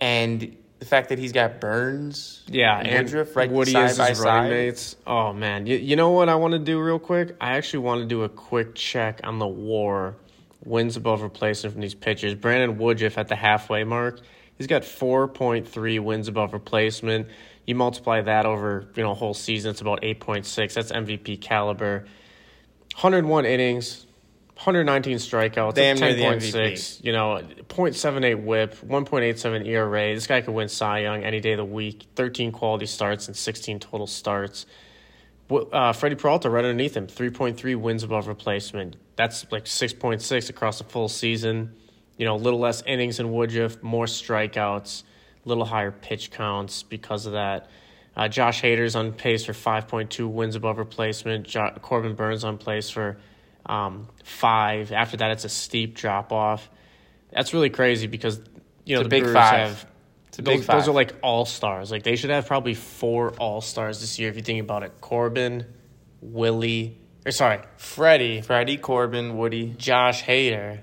And 0.00 0.56
the 0.78 0.84
fact 0.84 1.08
that 1.08 1.18
he's 1.18 1.32
got 1.32 1.60
Burnes, 1.60 2.44
Yeah, 2.46 2.78
and 2.78 3.04
Woodruff 3.06 3.34
right 3.34 3.50
Woody 3.50 3.72
side 3.72 3.90
is 3.90 3.98
by 3.98 4.08
his 4.10 4.18
side. 4.18 4.24
running 4.26 4.50
mates. 4.52 4.94
Oh 5.06 5.32
man, 5.32 5.66
you, 5.66 5.76
you 5.76 5.96
know 5.96 6.10
what 6.10 6.28
I 6.28 6.36
want 6.36 6.52
to 6.52 6.60
do 6.60 6.80
real 6.80 7.00
quick? 7.00 7.36
I 7.40 7.56
actually 7.56 7.80
want 7.80 8.00
to 8.02 8.06
do 8.06 8.22
a 8.22 8.28
quick 8.28 8.76
check 8.76 9.20
on 9.24 9.40
the 9.40 9.46
WAR 9.48 10.14
wins 10.64 10.96
above 10.96 11.22
replacement 11.22 11.72
from 11.72 11.82
these 11.82 11.94
pitchers. 11.96 12.34
Brandon 12.36 12.78
Woodruff 12.78 13.18
at 13.18 13.26
the 13.26 13.34
halfway 13.34 13.82
mark, 13.82 14.20
he's 14.56 14.68
got 14.68 14.84
four 14.84 15.26
point 15.26 15.66
three 15.66 15.98
wins 15.98 16.28
above 16.28 16.52
replacement. 16.52 17.26
You 17.66 17.74
multiply 17.74 18.20
that 18.22 18.46
over 18.46 18.86
you 18.94 19.02
know 19.02 19.10
a 19.10 19.14
whole 19.14 19.34
season, 19.34 19.72
it's 19.72 19.80
about 19.80 20.04
eight 20.04 20.20
point 20.20 20.46
six. 20.46 20.74
That's 20.74 20.92
MVP 20.92 21.40
caliber. 21.40 22.04
101 22.94 23.46
innings, 23.46 24.06
119 24.58 25.18
strikeouts, 25.18 25.74
Damn 25.74 25.96
that's 25.98 26.00
near 26.00 26.14
the 26.14 26.22
10.6. 26.40 27.04
You 27.04 27.12
know, 27.12 27.40
0.78 27.68 28.42
WHIP, 28.42 28.74
1.87 28.80 29.66
ERA. 29.68 30.14
This 30.16 30.26
guy 30.26 30.40
could 30.40 30.52
win 30.52 30.68
Cy 30.68 30.98
Young 30.98 31.22
any 31.22 31.38
day 31.38 31.52
of 31.52 31.58
the 31.58 31.64
week. 31.64 32.06
13 32.16 32.50
quality 32.50 32.86
starts 32.86 33.28
and 33.28 33.36
16 33.36 33.78
total 33.78 34.08
starts. 34.08 34.66
Uh, 35.48 35.92
Freddie 35.92 36.16
Peralta 36.16 36.50
right 36.50 36.64
underneath 36.64 36.96
him, 36.96 37.06
3.3 37.06 37.76
wins 37.76 38.02
above 38.02 38.26
replacement. 38.26 38.96
That's 39.14 39.46
like 39.52 39.66
6.6 39.66 40.50
across 40.50 40.78
the 40.78 40.84
full 40.84 41.08
season. 41.08 41.76
You 42.16 42.26
know, 42.26 42.34
a 42.34 42.36
little 42.36 42.58
less 42.58 42.82
innings 42.84 43.20
in 43.20 43.30
Woodruff, 43.32 43.80
more 43.80 44.06
strikeouts, 44.06 45.04
a 45.46 45.48
little 45.48 45.66
higher 45.66 45.92
pitch 45.92 46.32
counts 46.32 46.82
because 46.82 47.26
of 47.26 47.32
that. 47.34 47.70
Uh, 48.16 48.26
Josh 48.26 48.60
Hader's 48.60 48.96
on 48.96 49.12
pace 49.12 49.44
for 49.44 49.52
5.2 49.52 50.28
wins 50.28 50.56
above 50.56 50.78
replacement. 50.78 51.46
Jo- 51.46 51.76
Corbin 51.80 52.16
Burnes 52.16 52.42
on 52.42 52.58
pace 52.58 52.90
for 52.90 53.18
um, 53.68 54.08
five. 54.24 54.92
After 54.92 55.18
that, 55.18 55.30
it's 55.30 55.44
a 55.44 55.48
steep 55.48 55.94
drop 55.94 56.32
off. 56.32 56.68
That's 57.32 57.52
really 57.52 57.70
crazy 57.70 58.06
because 58.06 58.40
you 58.84 58.96
know 58.96 59.02
the 59.02 59.08
big 59.08 59.24
Brewers 59.24 59.36
five. 59.36 59.68
have 59.68 59.86
It's 60.28 60.38
a 60.38 60.42
big 60.42 60.58
those, 60.58 60.66
five. 60.66 60.76
those 60.78 60.88
are 60.88 60.92
like 60.92 61.14
all 61.22 61.44
stars. 61.44 61.90
Like 61.90 62.02
they 62.02 62.16
should 62.16 62.30
have 62.30 62.46
probably 62.46 62.74
four 62.74 63.30
all 63.34 63.60
stars 63.60 64.00
this 64.00 64.18
year 64.18 64.30
if 64.30 64.36
you 64.36 64.42
think 64.42 64.60
about 64.60 64.82
it. 64.82 65.00
Corbin, 65.00 65.66
Willie, 66.20 66.98
or 67.26 67.32
sorry, 67.32 67.60
Freddie, 67.76 68.40
Freddie, 68.40 68.78
Corbin, 68.78 69.36
Woody. 69.36 69.74
Josh 69.76 70.24
Hader, 70.24 70.80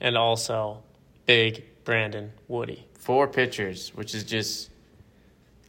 and 0.00 0.16
also 0.16 0.82
Big 1.24 1.64
Brandon 1.84 2.32
Woody. 2.48 2.86
Four 2.98 3.28
pitchers, 3.28 3.94
which 3.94 4.14
is 4.14 4.24
just. 4.24 4.70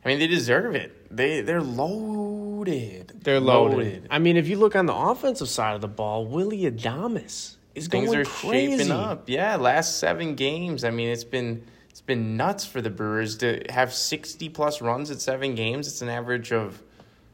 I 0.07 0.11
mean, 0.11 0.19
they 0.19 0.27
deserve 0.27 0.73
it. 0.73 1.15
They 1.15 1.41
they're 1.41 1.61
loaded. 1.61 3.11
They're 3.25 3.41
loaded. 3.41 4.07
I 4.09 4.19
mean, 4.19 4.37
if 4.37 4.47
you 4.47 4.55
look 4.55 4.73
on 4.73 4.85
the 4.85 4.95
offensive 4.95 5.49
side 5.49 5.75
of 5.75 5.81
the 5.81 5.89
ball, 5.89 6.25
Willy 6.25 6.59
Adames 6.59 7.57
is 7.75 7.89
Things 7.89 8.07
going 8.07 8.21
are 8.21 8.23
crazy. 8.23 8.77
shaping 8.77 8.91
up. 8.91 9.27
Yeah, 9.27 9.57
last 9.57 9.99
seven 9.99 10.35
games. 10.35 10.85
I 10.85 10.91
mean, 10.91 11.09
it's 11.09 11.25
been 11.25 11.61
it's 11.89 11.99
been 11.99 12.37
nuts 12.37 12.65
for 12.65 12.81
the 12.81 12.89
Brewers 12.89 13.35
to 13.39 13.61
have 13.69 13.93
sixty 13.93 14.47
plus 14.47 14.81
runs 14.81 15.11
at 15.11 15.19
seven 15.19 15.55
games. 15.55 15.89
It's 15.89 16.01
an 16.01 16.07
average 16.07 16.53
of 16.53 16.81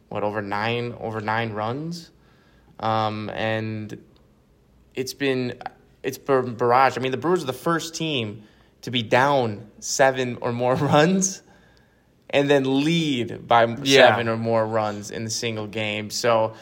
what 0.10 0.24
over 0.24 0.42
nine 0.42 0.96
over 1.00 1.22
nine 1.22 1.54
runs, 1.54 2.10
um, 2.80 3.30
and 3.36 4.04
it's 4.96 5.14
been 5.14 5.62
it's 6.02 6.18
barrage. 6.18 6.98
I 6.98 7.02
mean, 7.02 7.12
the 7.12 7.18
Brewers 7.18 7.44
are 7.44 7.46
the 7.46 7.54
first 7.54 7.94
team 7.94 8.46
to 8.82 8.90
be 8.90 9.04
down 9.04 9.70
seven 9.78 10.40
or 10.42 10.52
more 10.52 10.74
runs, 10.94 11.44
and 12.34 12.50
then 12.50 12.84
lead 12.84 13.48
by 13.48 13.66
Yeah. 13.84 14.10
seven 14.10 14.28
or 14.28 14.36
more 14.36 14.66
runs 14.66 15.12
in 15.12 15.24
the 15.24 15.30
single 15.30 15.68
game. 15.68 16.10
So 16.10 16.54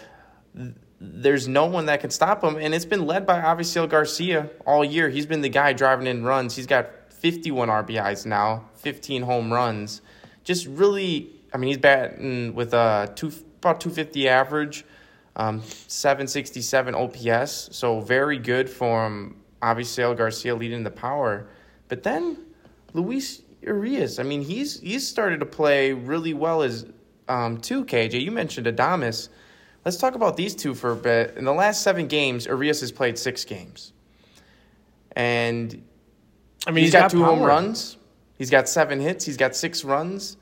th- 0.56 0.74
there's 1.00 1.48
no 1.48 1.66
one 1.66 1.88
that 1.88 2.02
can 2.02 2.12
stop 2.12 2.42
them, 2.42 2.58
and 2.58 2.76
it's 2.76 2.86
been 2.86 3.08
led 3.08 3.26
by 3.26 3.40
Avisail 3.42 3.90
Garcia 3.90 4.50
all 4.68 4.86
year. 4.86 5.10
He's 5.10 5.26
been 5.26 5.42
the 5.42 5.50
guy 5.50 5.74
driving 5.74 6.06
in 6.06 6.24
runs. 6.24 6.56
He's 6.56 6.68
got 6.68 6.92
51 7.10 7.70
RBIs 7.70 8.26
now, 8.28 8.66
15 8.76 9.24
home 9.24 9.52
runs. 9.52 10.02
Just 10.44 10.68
really, 10.68 11.32
I 11.54 11.58
mean, 11.58 11.70
he's 11.70 11.78
batting 11.78 12.54
with 12.54 12.74
a 12.74 13.12
two 13.16 13.32
about 13.60 13.80
250 13.80 14.28
average, 14.28 14.84
um, 15.36 15.62
767 15.88 16.96
OPS. 16.96 17.70
So 17.72 18.02
very 18.02 18.38
good 18.40 18.70
from 18.70 19.36
Avisail 19.62 20.18
Garcia 20.18 20.56
leading 20.56 20.84
the 20.84 20.90
power. 20.92 21.48
But 21.88 22.04
then 22.04 22.38
Luis 22.94 23.42
Urias, 23.62 24.20
I 24.20 24.24
mean, 24.24 24.42
he's 24.42 24.80
he's 24.80 25.08
started 25.08 25.40
to 25.40 25.46
play 25.46 25.94
really 25.94 26.34
well 26.34 26.64
as 26.64 26.86
um, 27.28 27.58
too. 27.60 27.86
KJ, 27.86 28.22
you 28.22 28.32
mentioned 28.32 28.68
Adames. 28.68 29.30
Let's 29.86 29.98
talk 29.98 30.16
about 30.16 30.38
these 30.38 30.56
two 30.56 30.74
for 30.74 30.92
a 30.92 30.96
bit. 30.96 31.36
In 31.38 31.46
the 31.46 31.54
last 31.54 31.82
seven 31.82 32.08
games, 32.08 32.46
Urias 32.46 32.82
has 32.82 32.92
played 32.92 33.18
six 33.18 33.46
games, 33.46 33.94
and 35.16 35.84
I 36.66 36.72
mean, 36.72 36.86
he's 36.86 36.94
got, 36.94 37.12
two 37.12 37.24
home 37.24 37.42
runs. 37.42 37.98
He's 38.38 38.50
got 38.50 38.68
seven 38.68 39.00
hits. 39.00 39.26
He's 39.26 39.38
got 39.38 39.56
six 39.56 39.84
runs. 39.84 40.38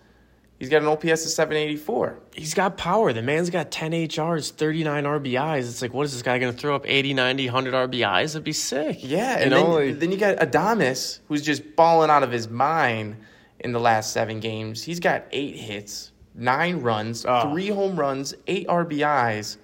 He's 0.60 0.68
got 0.70 0.82
an 0.82 0.90
OPS 0.90 1.24
of 1.26 1.32
784. 1.32 2.20
He's 2.36 2.54
got 2.54 2.76
power. 2.78 3.14
The 3.14 3.22
man's 3.22 3.50
got 3.50 3.72
10 3.72 3.94
HRs, 3.94 4.52
39 4.52 5.06
RBIs. 5.06 5.60
It's 5.60 5.82
like, 5.82 5.94
what 5.94 6.04
is 6.04 6.12
this 6.12 6.22
guy 6.22 6.38
going 6.38 6.52
to 6.54 6.60
throw 6.60 6.76
up 6.76 6.84
80, 6.86 7.14
90, 7.14 7.46
100 7.48 7.74
RBIs? 7.74 8.34
That'd 8.34 8.44
be 8.44 8.52
sick. 8.52 8.98
Yeah, 9.02 9.38
You 9.38 9.42
and 9.44 9.52
know, 9.52 9.78
then, 9.80 9.88
like- 9.92 10.00
then 10.00 10.12
you 10.12 10.18
got 10.18 10.36
Adames, 10.38 11.20
who's 11.30 11.42
just 11.44 11.76
balling 11.78 12.10
out 12.10 12.24
of 12.24 12.32
his 12.32 12.50
mind 12.50 13.16
in 13.62 13.72
the 13.72 13.80
last 13.80 14.12
seven 14.12 14.42
games. 14.42 14.84
He's 14.84 15.00
got 15.00 15.24
eight 15.32 15.56
hits, 15.56 16.12
nine 16.36 16.82
runs, 16.82 17.26
Oh. 17.26 17.50
three 17.52 17.70
home 17.70 17.98
runs, 17.98 18.34
eight 18.48 18.68
RBIs. 18.68 19.56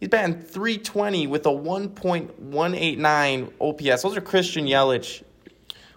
He's 0.00 0.08
batting 0.08 0.40
320 0.40 1.26
with 1.26 1.44
a 1.46 1.50
1.189 1.50 3.52
OPS. 3.60 4.02
Those 4.02 4.16
are 4.16 4.20
Christian 4.20 4.66
Yelich 4.66 5.22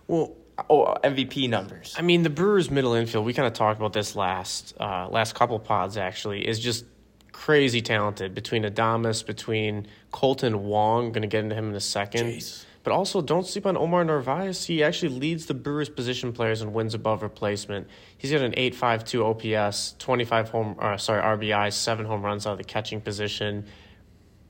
Well, 0.08 0.34
oh, 0.70 0.96
MVP 1.04 1.50
numbers. 1.50 1.96
I 1.98 2.02
mean, 2.02 2.24
the 2.24 2.30
Brewers' 2.30 2.72
middle 2.72 2.94
infield. 2.94 3.26
We 3.26 3.34
kind 3.34 3.48
of 3.48 3.54
talked 3.54 3.80
about 3.80 3.94
this 3.94 4.16
last 4.16 4.76
uh, 4.80 5.08
last 5.10 5.36
couple 5.36 5.60
pods. 5.60 5.98
Actually, 5.98 6.48
is 6.48 6.60
just 6.60 6.86
crazy 7.32 7.82
talented 7.82 8.34
between 8.34 8.64
Adames, 8.64 9.26
between 9.26 9.88
Kolten 10.12 10.56
Wong. 10.56 11.12
Going 11.12 11.24
to 11.24 11.28
get 11.28 11.44
into 11.44 11.56
him 11.56 11.70
in 11.70 11.76
a 11.76 11.80
second. 11.80 12.28
Jeez. 12.28 12.66
But 12.86 12.94
also, 12.94 13.20
don't 13.20 13.48
sleep 13.48 13.66
on 13.66 13.76
Omar 13.78 14.04
Narvaez. 14.04 14.66
He 14.66 14.84
actually 14.84 15.18
leads 15.18 15.48
the 15.48 15.56
Brewers' 15.56 15.90
position 15.90 16.32
players 16.32 16.62
in 16.62 16.72
wins 16.72 16.94
above 16.94 17.24
replacement. 17.24 17.88
He's 18.16 18.32
got 18.32 18.42
an 18.42 18.52
8.52 18.52 19.66
OPS, 19.66 19.96
25 19.98 20.50
home, 20.50 20.76
uh, 20.78 20.96
sorry 20.98 21.20
RBIs, 21.20 21.74
seven 21.74 22.06
home 22.06 22.22
runs 22.22 22.46
out 22.46 22.52
of 22.52 22.58
the 22.60 22.64
catching 22.64 23.02
position, 23.02 23.66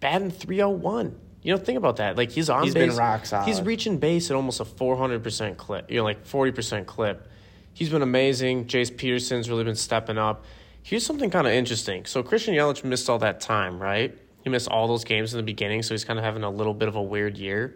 batting 0.02 0.32
301. 0.32 1.18
You 1.46 1.52
know, 1.52 1.60
think 1.60 1.78
about 1.78 1.98
that. 1.98 2.18
Like 2.18 2.32
he's 2.32 2.50
on 2.50 2.64
He's 2.64 2.74
base. 2.74 2.90
been 2.90 2.98
rock 2.98 3.24
solid. 3.28 3.46
He's 3.46 3.62
reaching 3.62 4.00
base 4.00 4.32
at 4.32 4.36
almost 4.36 4.60
a 4.62 4.66
400% 4.66 5.58
clip. 5.58 5.92
You 5.92 5.98
know, 5.98 6.04
like 6.04 6.26
40% 6.26 6.88
clip. 6.88 7.28
He's 7.72 7.90
been 7.90 8.02
amazing. 8.02 8.66
Jace 8.66 8.96
Peterson's 8.98 9.48
really 9.48 9.64
been 9.64 9.76
stepping 9.76 10.18
up. 10.18 10.44
Here's 10.82 11.06
something 11.06 11.30
kind 11.30 11.46
of 11.46 11.54
interesting. 11.54 12.06
So 12.06 12.24
Christian 12.24 12.56
Yelich 12.56 12.84
missed 12.84 13.08
all 13.12 13.20
that 13.20 13.42
time, 13.42 13.80
right? 13.80 14.18
He 14.44 14.50
missed 14.50 14.68
all 14.70 14.88
those 14.88 15.04
games 15.04 15.36
in 15.36 15.38
the 15.38 15.44
beginning, 15.44 15.84
so 15.84 15.94
he's 15.94 16.04
kind 16.04 16.18
of 16.18 16.26
having 16.26 16.42
a 16.42 16.50
little 16.50 16.74
bit 16.74 16.88
of 16.88 16.96
a 16.96 17.02
weird 17.04 17.38
year. 17.38 17.76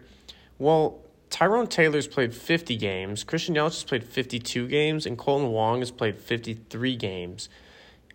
Well, 0.58 1.04
Tyrone 1.28 1.68
Taylor's 1.68 2.08
played 2.08 2.34
50 2.34 2.76
games. 2.76 3.22
Christian 3.22 3.54
Yelich 3.54 3.66
has 3.66 3.84
played 3.84 4.02
52 4.02 4.66
games, 4.66 5.06
and 5.06 5.16
Kolten 5.16 5.52
Wong 5.52 5.78
has 5.78 5.92
played 5.92 6.18
53 6.18 6.96
games. 6.96 7.48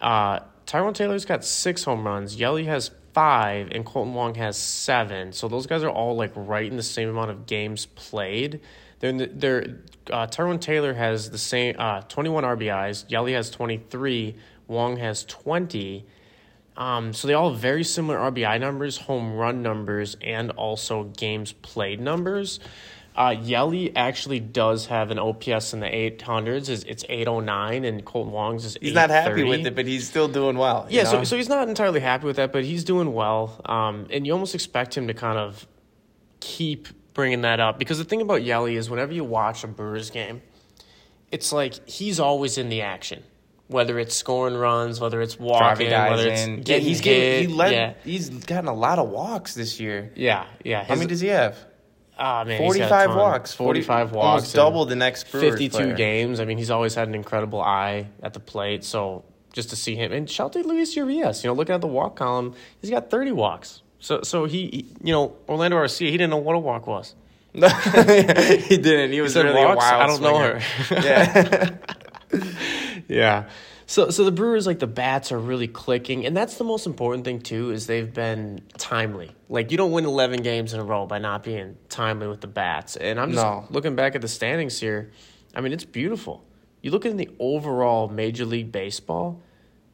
Uh, 0.02 0.42
Tyrone 0.66 0.94
Taylor's 0.94 1.24
got 1.24 1.46
six 1.46 1.86
home 1.86 2.06
runs. 2.06 2.36
Yelly 2.36 2.66
has 2.66 2.92
five, 3.15 3.69
and 3.72 3.86
Kolten 3.86 4.12
Wong 4.12 4.36
has 4.36 4.57
seven. 4.57 5.31
So 5.31 5.48
those 5.48 5.67
guys 5.67 5.84
are 5.84 5.89
all 5.89 6.17
like 6.17 6.34
right 6.36 6.69
in 6.69 6.75
the 6.75 6.84
same 6.84 7.07
amount 7.07 7.31
of 7.31 7.45
games 7.45 7.86
played. 7.86 8.60
They're, 9.00 9.13
the, 9.13 9.27
they're 9.27 9.79
uh, 10.12 10.27
Tyrone 10.27 10.60
Taylor 10.60 10.93
has 10.93 11.31
the 11.31 11.38
same 11.38 11.77
uh, 11.79 12.01
21 12.01 12.43
RBIs. 12.43 13.05
Yelly 13.07 13.31
has 13.31 13.50
23. 13.50 14.36
Wong 14.67 14.98
has 14.98 15.24
20. 15.24 16.05
Um, 16.75 17.13
so 17.13 17.29
they 17.29 17.34
all 17.34 17.51
have 17.51 17.60
very 17.60 17.86
similar 17.86 18.19
RBI 18.19 18.60
numbers, 18.60 18.98
home 18.98 19.36
run 19.36 19.62
numbers, 19.62 20.17
and 20.22 20.51
also 20.51 21.05
games 21.05 21.53
played 21.53 22.01
numbers. 22.01 22.60
Uh, 23.15 23.34
Yelly 23.41 23.95
actually 23.95 24.41
does 24.41 24.88
have 24.88 25.10
an 25.10 25.17
OPS 25.17 25.74
in 25.74 25.79
the 25.79 25.88
800s. 25.88 26.67
It's, 26.67 26.84
it's 26.84 27.05
809, 27.07 27.86
and 27.86 28.05
Kolten 28.05 28.31
Wong's 28.31 28.65
is 28.65 28.77
He's 28.81 28.93
not 28.93 29.10
happy 29.10 29.43
with 29.43 29.65
it, 29.65 29.74
but 29.74 29.86
he's 29.86 30.05
still 30.07 30.27
doing 30.27 30.57
well. 30.57 30.86
Yeah, 30.89 31.03
know? 31.03 31.12
so, 31.12 31.24
so 31.24 31.38
he's 31.38 31.48
not 31.48 31.69
entirely 31.69 32.01
happy 32.01 32.25
with 32.25 32.36
that, 32.36 32.51
but 32.51 32.65
he's 32.65 32.84
doing 32.84 33.13
well. 33.13 33.62
Um, 33.63 34.07
and 34.10 34.27
you 34.27 34.34
almost 34.34 34.53
expect 34.53 34.98
him 34.98 35.07
to 35.07 35.13
kind 35.13 35.38
of 35.38 35.65
keep 36.41 36.89
bringing 37.13 37.41
that 37.41 37.62
up 37.62 37.79
because 37.79 37.98
the 37.98 38.03
thing 38.03 38.22
about 38.22 38.43
Yelly 38.43 38.75
is 38.75 38.89
whenever 38.89 39.13
you 39.13 39.24
watch 39.24 39.63
a 39.63 39.67
Brewers 39.67 40.10
game, 40.10 40.41
it's 41.31 41.53
like 41.53 41.88
he's 41.88 42.19
always 42.19 42.57
in 42.57 42.67
the 42.69 42.81
action. 42.81 43.24
Whether 43.67 43.98
it's 43.98 44.15
scoring 44.15 44.53
runs, 44.55 45.00
whether 45.00 45.22
it's 45.22 45.39
walking, 45.39 45.89
whether 45.89 46.29
it's 46.29 46.43
in. 46.43 46.57
Yeah, 46.57 46.63
getting 46.63 46.86
he's 46.88 47.00
hit, 47.00 47.03
getting, 47.05 47.50
he 47.50 47.55
led. 47.55 47.72
yeah, 47.72 47.93
He's 48.03 48.29
gotten 48.29 48.67
a 48.67 48.74
lot 48.75 49.00
of 49.00 49.10
walks 49.10 49.55
this 49.55 49.79
year. 49.79 50.12
yeah, 50.15 50.45
yeah. 50.63 50.84
How 50.84 50.93
many 50.93 51.07
does 51.07 51.22
he 51.22 51.29
have? 51.29 51.57
Ah, 52.17 52.43
man, 52.45 52.62
he's 52.62 52.77
got 52.77 52.86
a 52.86 52.88
45 52.89 53.07
ton. 53.10 53.17
walks. 53.17 53.53
45 53.53 54.12
walks, 54.12 54.25
Almost 54.25 54.55
double 54.55 54.86
the 54.86 54.95
next 54.95 55.31
Brewers 55.31 55.51
52 55.53 55.69
player. 55.77 55.93
games. 55.95 56.39
I 56.39 56.45
mean, 56.45 56.57
he's 56.57 56.72
always 56.72 56.95
had 56.95 57.07
an 57.07 57.15
incredible 57.15 57.62
eye 57.62 58.07
at 58.24 58.34
the 58.34 58.39
plate. 58.39 58.84
So 58.84 59.24
just 59.53 59.69
to 59.69 59.75
see 59.75 59.95
him 59.95 60.12
and 60.12 60.29
shout 60.29 60.48
out 60.55 60.62
to 60.63 60.67
Luis 60.67 60.95
Urias. 60.95 61.43
You 61.43 61.50
know, 61.50 61.53
looking 61.53 61.75
at 61.75 61.81
the 61.81 61.88
walk 61.88 62.15
column, 62.17 62.53
he's 62.81 62.89
got 62.89 63.10
30 63.10 63.31
walks. 63.31 63.81
So 64.00 64.22
so 64.24 64.45
he, 64.45 64.67
he- 64.67 64.86
you 65.03 65.13
know, 65.13 65.36
Orlando 65.50 65.77
Arcia, 65.77 66.05
he 66.10 66.12
didn't 66.12 66.29
know 66.29 66.38
what 66.38 66.55
a 66.55 66.60
walk 66.60 66.88
was. 66.88 67.15
he 67.55 67.62
didn't. 68.77 69.13
He 69.13 69.22
was 69.22 69.31
said 69.34 69.45
really 69.45 69.63
walks? 69.63 69.86
a 69.86 69.98
wild 69.98 70.01
I 70.01 70.07
don't 70.07 70.22
know 70.22 70.38
her. 70.39 70.62
yeah. 70.91 71.69
Yeah. 73.07 73.45
So 73.88 74.10
so 74.10 74.24
the 74.25 74.32
Brewers 74.32 74.65
like 74.65 74.80
the 74.80 74.88
bats 74.88 75.32
are 75.32 75.39
really 75.39 75.68
clicking, 75.68 76.25
and 76.25 76.36
that's 76.36 76.58
the 76.58 76.63
most 76.63 76.88
important 76.88 77.24
thing 77.24 77.39
too 77.39 77.72
is 77.72 77.86
they've 77.88 78.12
been 78.12 78.62
timely. 78.77 79.32
Like 79.48 79.72
you 79.72 79.77
don't 79.77 79.92
win 79.92 80.06
eleven 80.06 80.42
games 80.42 80.74
in 80.74 80.80
a 80.80 80.84
row 80.84 81.06
by 81.06 81.20
not 81.20 81.44
being 81.44 81.77
timely 81.89 82.27
with 82.27 82.42
the 82.42 82.48
bats. 82.48 82.96
And 82.96 83.20
I'm 83.20 83.32
just 83.32 83.44
No. 83.46 83.65
looking 83.70 83.96
back 83.96 84.15
at 84.15 84.22
the 84.22 84.27
standings 84.27 84.80
here. 84.80 85.12
I 85.54 85.62
mean, 85.62 85.72
it's 85.72 85.86
beautiful. 85.86 86.44
You 86.82 86.92
look 86.92 87.06
at 87.06 87.15
the 87.18 87.30
overall 87.39 88.08
Major 88.08 88.46
League 88.46 88.72
Baseball. 88.72 89.42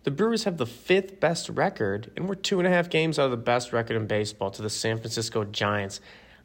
The 0.04 0.12
Brewers 0.12 0.46
have 0.46 0.58
the 0.58 0.66
fifth 0.66 1.20
best 1.20 1.48
record, 1.50 2.12
and 2.16 2.28
we're 2.28 2.36
two 2.36 2.58
and 2.60 2.68
a 2.68 2.72
half 2.72 2.90
games 2.90 3.20
out 3.20 3.26
of 3.26 3.32
the 3.32 3.38
best 3.38 3.72
record 3.72 3.96
in 3.96 4.08
baseball 4.08 4.50
to 4.52 4.62
the 4.62 4.70
San 4.70 4.98
Francisco 4.98 5.44
Giants. 5.44 6.02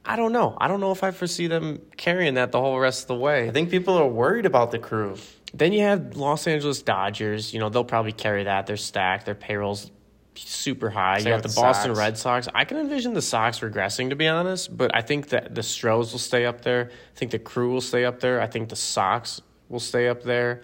I 0.07 0.17
don't 0.17 0.33
know. 0.33 0.57
I 0.61 0.69
don't 0.69 0.81
know 0.81 0.93
if 0.93 1.03
I 1.03 1.11
foresee 1.11 1.49
them 1.49 1.81
carrying 1.97 2.35
that 2.35 2.53
the 2.53 2.61
whole 2.61 2.79
rest 2.79 3.03
of 3.03 3.09
the 3.09 3.17
way. 3.17 3.49
I 3.49 3.51
think 3.51 3.71
people 3.71 3.95
are 3.95 4.07
worried 4.07 4.47
about 4.47 4.71
the 4.71 4.79
crew. 4.79 5.17
Then 5.53 5.73
you 5.73 5.81
have 5.83 6.17
Los 6.17 6.47
Angeles 6.47 6.83
Dodgers. 6.83 7.53
You 7.53 7.61
know, 7.61 7.69
they'll 7.69 7.85
probably 7.85 8.13
carry 8.13 8.45
that. 8.45 8.67
They're 8.67 8.77
stacked. 8.77 9.27
Their 9.27 9.35
payroll's 9.35 9.91
super 10.37 10.91
high. 10.91 11.19
Same 11.19 11.33
you 11.33 11.43
the 11.43 11.49
the 11.49 11.55
Boston 11.55 11.91
Sox. 11.95 11.99
Red 11.99 12.19
Sox. 12.19 12.49
I 12.55 12.65
can 12.65 12.77
envision 12.77 13.15
the 13.15 13.23
Sox 13.23 13.61
regressing, 13.61 14.11
to 14.11 14.17
be 14.17 14.29
honest, 14.29 14.77
but 14.77 14.95
I 14.95 15.01
think 15.03 15.31
that 15.31 15.55
the 15.55 15.63
Stros 15.63 16.13
will 16.13 16.19
stay 16.19 16.47
up 16.47 16.63
there. 16.63 16.91
I 16.93 17.19
think 17.19 17.31
the 17.31 17.39
crew 17.39 17.73
will 17.73 17.81
stay 17.81 18.05
up 18.05 18.21
there. 18.21 18.41
I 18.41 18.47
think 18.47 18.69
the 18.69 18.77
Sox 18.77 19.41
will 19.69 19.81
stay 19.81 20.09
up 20.09 20.23
there. 20.23 20.63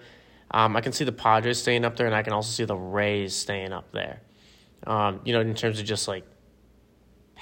Um, 0.51 0.75
I 0.77 0.81
can 0.81 0.93
see 0.93 1.03
the 1.03 1.11
Padres 1.11 1.59
staying 1.59 1.83
up 1.83 1.95
there, 1.95 2.05
and 2.05 2.15
I 2.15 2.21
can 2.21 2.33
also 2.33 2.51
see 2.51 2.65
the 2.65 2.75
Rays 2.75 3.35
staying 3.35 3.73
up 3.73 3.91
there. 3.91 4.21
Um, 4.85 5.21
you 5.25 5.33
know, 5.33 5.41
in 5.41 5.55
terms 5.55 5.79
of 5.79 5.85
just 5.85 6.07
like 6.07 6.25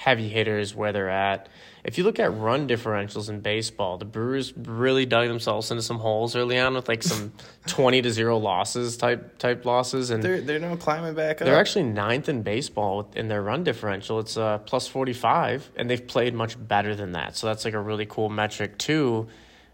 heavy 0.01 0.27
hitters 0.29 0.73
where 0.73 0.91
they're 0.91 1.09
at. 1.11 1.47
If 1.83 1.97
you 1.97 2.03
look 2.03 2.19
at 2.19 2.35
run 2.37 2.67
differentials 2.67 3.29
in 3.29 3.39
baseball, 3.41 3.97
the 3.97 4.05
Brewers 4.05 4.51
really 4.55 5.05
dug 5.05 5.27
themselves 5.27 5.69
into 5.71 5.83
some 5.83 5.99
holes 5.99 6.35
early 6.35 6.57
on 6.59 6.73
with 6.73 6.87
like 6.87 7.03
some 7.03 7.31
twenty 7.67 8.01
to 8.01 8.09
zero 8.11 8.37
losses 8.37 8.97
type 8.97 9.37
type 9.37 9.63
losses, 9.65 10.09
and 10.09 10.21
They're 10.23 10.41
they're 10.41 10.59
now 10.59 10.75
climbing 10.75 11.13
back 11.13 11.41
up. 11.41 11.45
they're 11.45 11.59
actually 11.59 11.85
ninth 11.85 12.29
in 12.29 12.41
baseball 12.41 13.11
in 13.15 13.27
their 13.27 13.41
run 13.43 13.63
differential. 13.63 14.19
It's 14.19 14.37
uh, 14.37 14.57
plus 14.59 14.87
45, 14.87 15.71
and 15.75 15.89
they've 15.89 16.05
played 16.05 16.33
much 16.33 16.55
better 16.67 16.95
than 16.95 17.11
that. 17.13 17.35
So 17.35 17.47
that's 17.47 17.65
like 17.65 17.73
a 17.75 17.79
really 17.81 18.05
cool 18.07 18.29
metric, 18.29 18.77
too. 18.77 19.27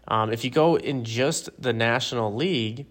Um, 0.06 0.32
if 0.32 0.44
you 0.44 0.50
go 0.50 0.76
in 0.76 1.04
just 1.04 1.50
the 1.60 1.72
National 1.74 2.34
League, 2.34 2.86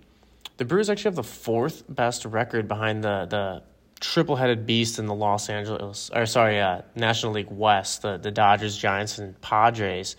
the 0.57 0.65
Brewers 0.65 0.89
actually 0.89 1.09
have 1.09 1.15
the 1.15 1.23
fourth 1.23 1.83
best 1.89 2.25
record 2.25 2.67
behind 2.67 3.03
the, 3.03 3.25
the 3.25 3.63
triple 3.99 4.35
headed 4.35 4.65
beast 4.65 4.99
in 4.99 5.05
the 5.05 5.13
Los 5.13 5.49
Angeles, 5.49 6.09
or 6.13 6.25
sorry, 6.25 6.59
uh, 6.59 6.81
National 6.95 7.33
League 7.33 7.49
West, 7.49 8.01
the, 8.01 8.17
the 8.17 8.31
Dodgers, 8.31 8.77
Giants, 8.77 9.17
and 9.17 9.39
Padres. 9.41 10.15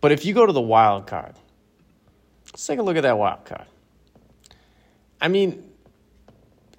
But 0.00 0.12
if 0.12 0.24
you 0.24 0.34
go 0.34 0.46
to 0.46 0.52
the 0.52 0.60
wild 0.60 1.06
card, 1.06 1.34
let's 2.46 2.66
take 2.66 2.78
a 2.78 2.82
look 2.82 2.96
at 2.96 3.02
that 3.02 3.18
wild 3.18 3.44
card. 3.44 3.66
I 5.20 5.28
mean, 5.28 5.70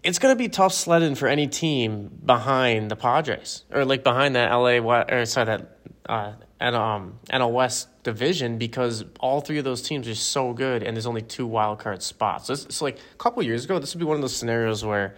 it's 0.03 0.20
going 0.20 0.32
to 0.32 0.38
be 0.38 0.48
tough 0.48 0.74
sledding 0.74 1.15
for 1.15 1.27
any 1.27 1.48
team 1.48 2.10
behind 2.24 2.89
the 2.89 2.96
Padres 2.96 3.63
or 3.72 3.84
like 3.84 4.03
behind 4.03 4.36
that 4.36 4.51
LA 4.53 4.77
or 4.77 5.25
sorry 5.25 5.46
that 5.46 5.77
uh 6.08 6.34
and 6.60 6.75
um 6.75 7.20
NL 7.29 7.51
West 7.51 7.89
division 8.03 8.58
because 8.58 9.03
all 9.20 9.41
three 9.41 9.58
of 9.58 9.65
those 9.65 9.82
teams 9.82 10.08
are 10.08 10.15
so 10.15 10.53
good 10.53 10.82
and 10.82 10.96
there's 10.96 11.08
only 11.08 11.22
two 11.22 11.46
wild 11.46 11.79
card 11.79 12.01
spots. 12.01 12.48
So 12.48 12.53
it's, 12.53 12.65
it's 12.65 12.82
like 12.82 12.98
a 12.98 13.17
couple 13.17 13.44
years 13.44 13.65
ago 13.65 13.79
this 13.79 13.94
would 13.94 14.00
be 14.00 14.06
one 14.06 14.15
of 14.15 14.22
those 14.22 14.36
scenarios 14.36 14.86
where 14.86 15.15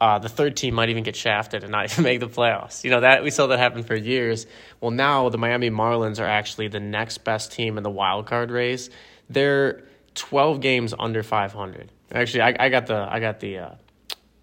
uh, 0.00 0.18
the 0.18 0.28
third 0.28 0.56
team 0.56 0.74
might 0.74 0.88
even 0.88 1.02
get 1.02 1.14
shafted 1.14 1.62
and 1.62 1.72
not 1.72 1.84
even 1.92 2.04
make 2.04 2.20
the 2.20 2.28
playoffs. 2.28 2.84
You 2.84 2.90
know 2.90 3.00
that 3.00 3.22
we 3.22 3.30
saw 3.30 3.48
that 3.48 3.58
happen 3.58 3.82
for 3.82 3.94
years. 3.94 4.46
Well, 4.80 4.90
now 4.90 5.28
the 5.28 5.38
Miami 5.38 5.70
Marlins 5.70 6.20
are 6.20 6.26
actually 6.26 6.68
the 6.68 6.80
next 6.80 7.18
best 7.18 7.52
team 7.52 7.76
in 7.76 7.82
the 7.82 7.90
wild 7.90 8.26
card 8.26 8.50
race. 8.50 8.88
They're 9.28 9.84
12 10.14 10.60
games 10.60 10.94
under 10.98 11.22
500. 11.22 11.92
Actually, 12.12 12.42
I, 12.42 12.56
I 12.58 12.68
got 12.70 12.86
the 12.86 13.06
I 13.08 13.20
got 13.20 13.40
the 13.40 13.58
uh, 13.58 13.74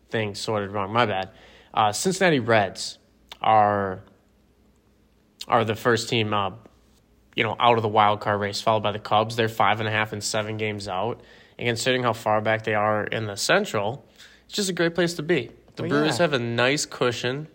thing 0.10 0.36
sorted 0.36 0.72
wrong. 0.72 0.94
My 0.94 1.06
bad. 1.06 1.32
Uh, 1.74 1.92
Cincinnati 1.92 2.40
Reds 2.40 2.98
are 3.42 4.02
are 5.48 5.64
the 5.64 5.76
first 5.76 6.10
team, 6.10 6.34
you 7.36 7.44
know, 7.44 7.56
out 7.60 7.78
of 7.78 7.82
the 7.82 7.88
wild 7.90 8.20
card 8.20 8.40
race, 8.40 8.62
followed 8.62 8.84
by 8.84 8.92
the 8.92 9.00
Cubs. 9.00 9.36
They're 9.36 9.50
five 9.50 9.80
and 9.80 9.88
a 9.88 9.92
half 9.92 10.14
and 10.14 10.24
seven 10.24 10.58
games 10.58 10.88
out. 10.88 11.22
And 11.58 11.68
considering 11.68 12.04
how 12.04 12.14
far 12.14 12.42
back 12.42 12.64
they 12.64 12.76
are 12.76 13.04
in 13.04 13.26
the 13.26 13.36
Central, 13.36 14.07
it's 14.48 14.56
just 14.56 14.70
a 14.70 14.74
great 14.74 14.96
place 14.96 15.14
to 15.14 15.24
be. 15.24 15.52
The 15.76 15.84
Well, 15.84 15.90
Brewers 15.90 16.18
yeah. 16.18 16.24
have 16.24 16.34
a 16.34 16.40
nice 16.40 16.86
cushion. 16.86 17.48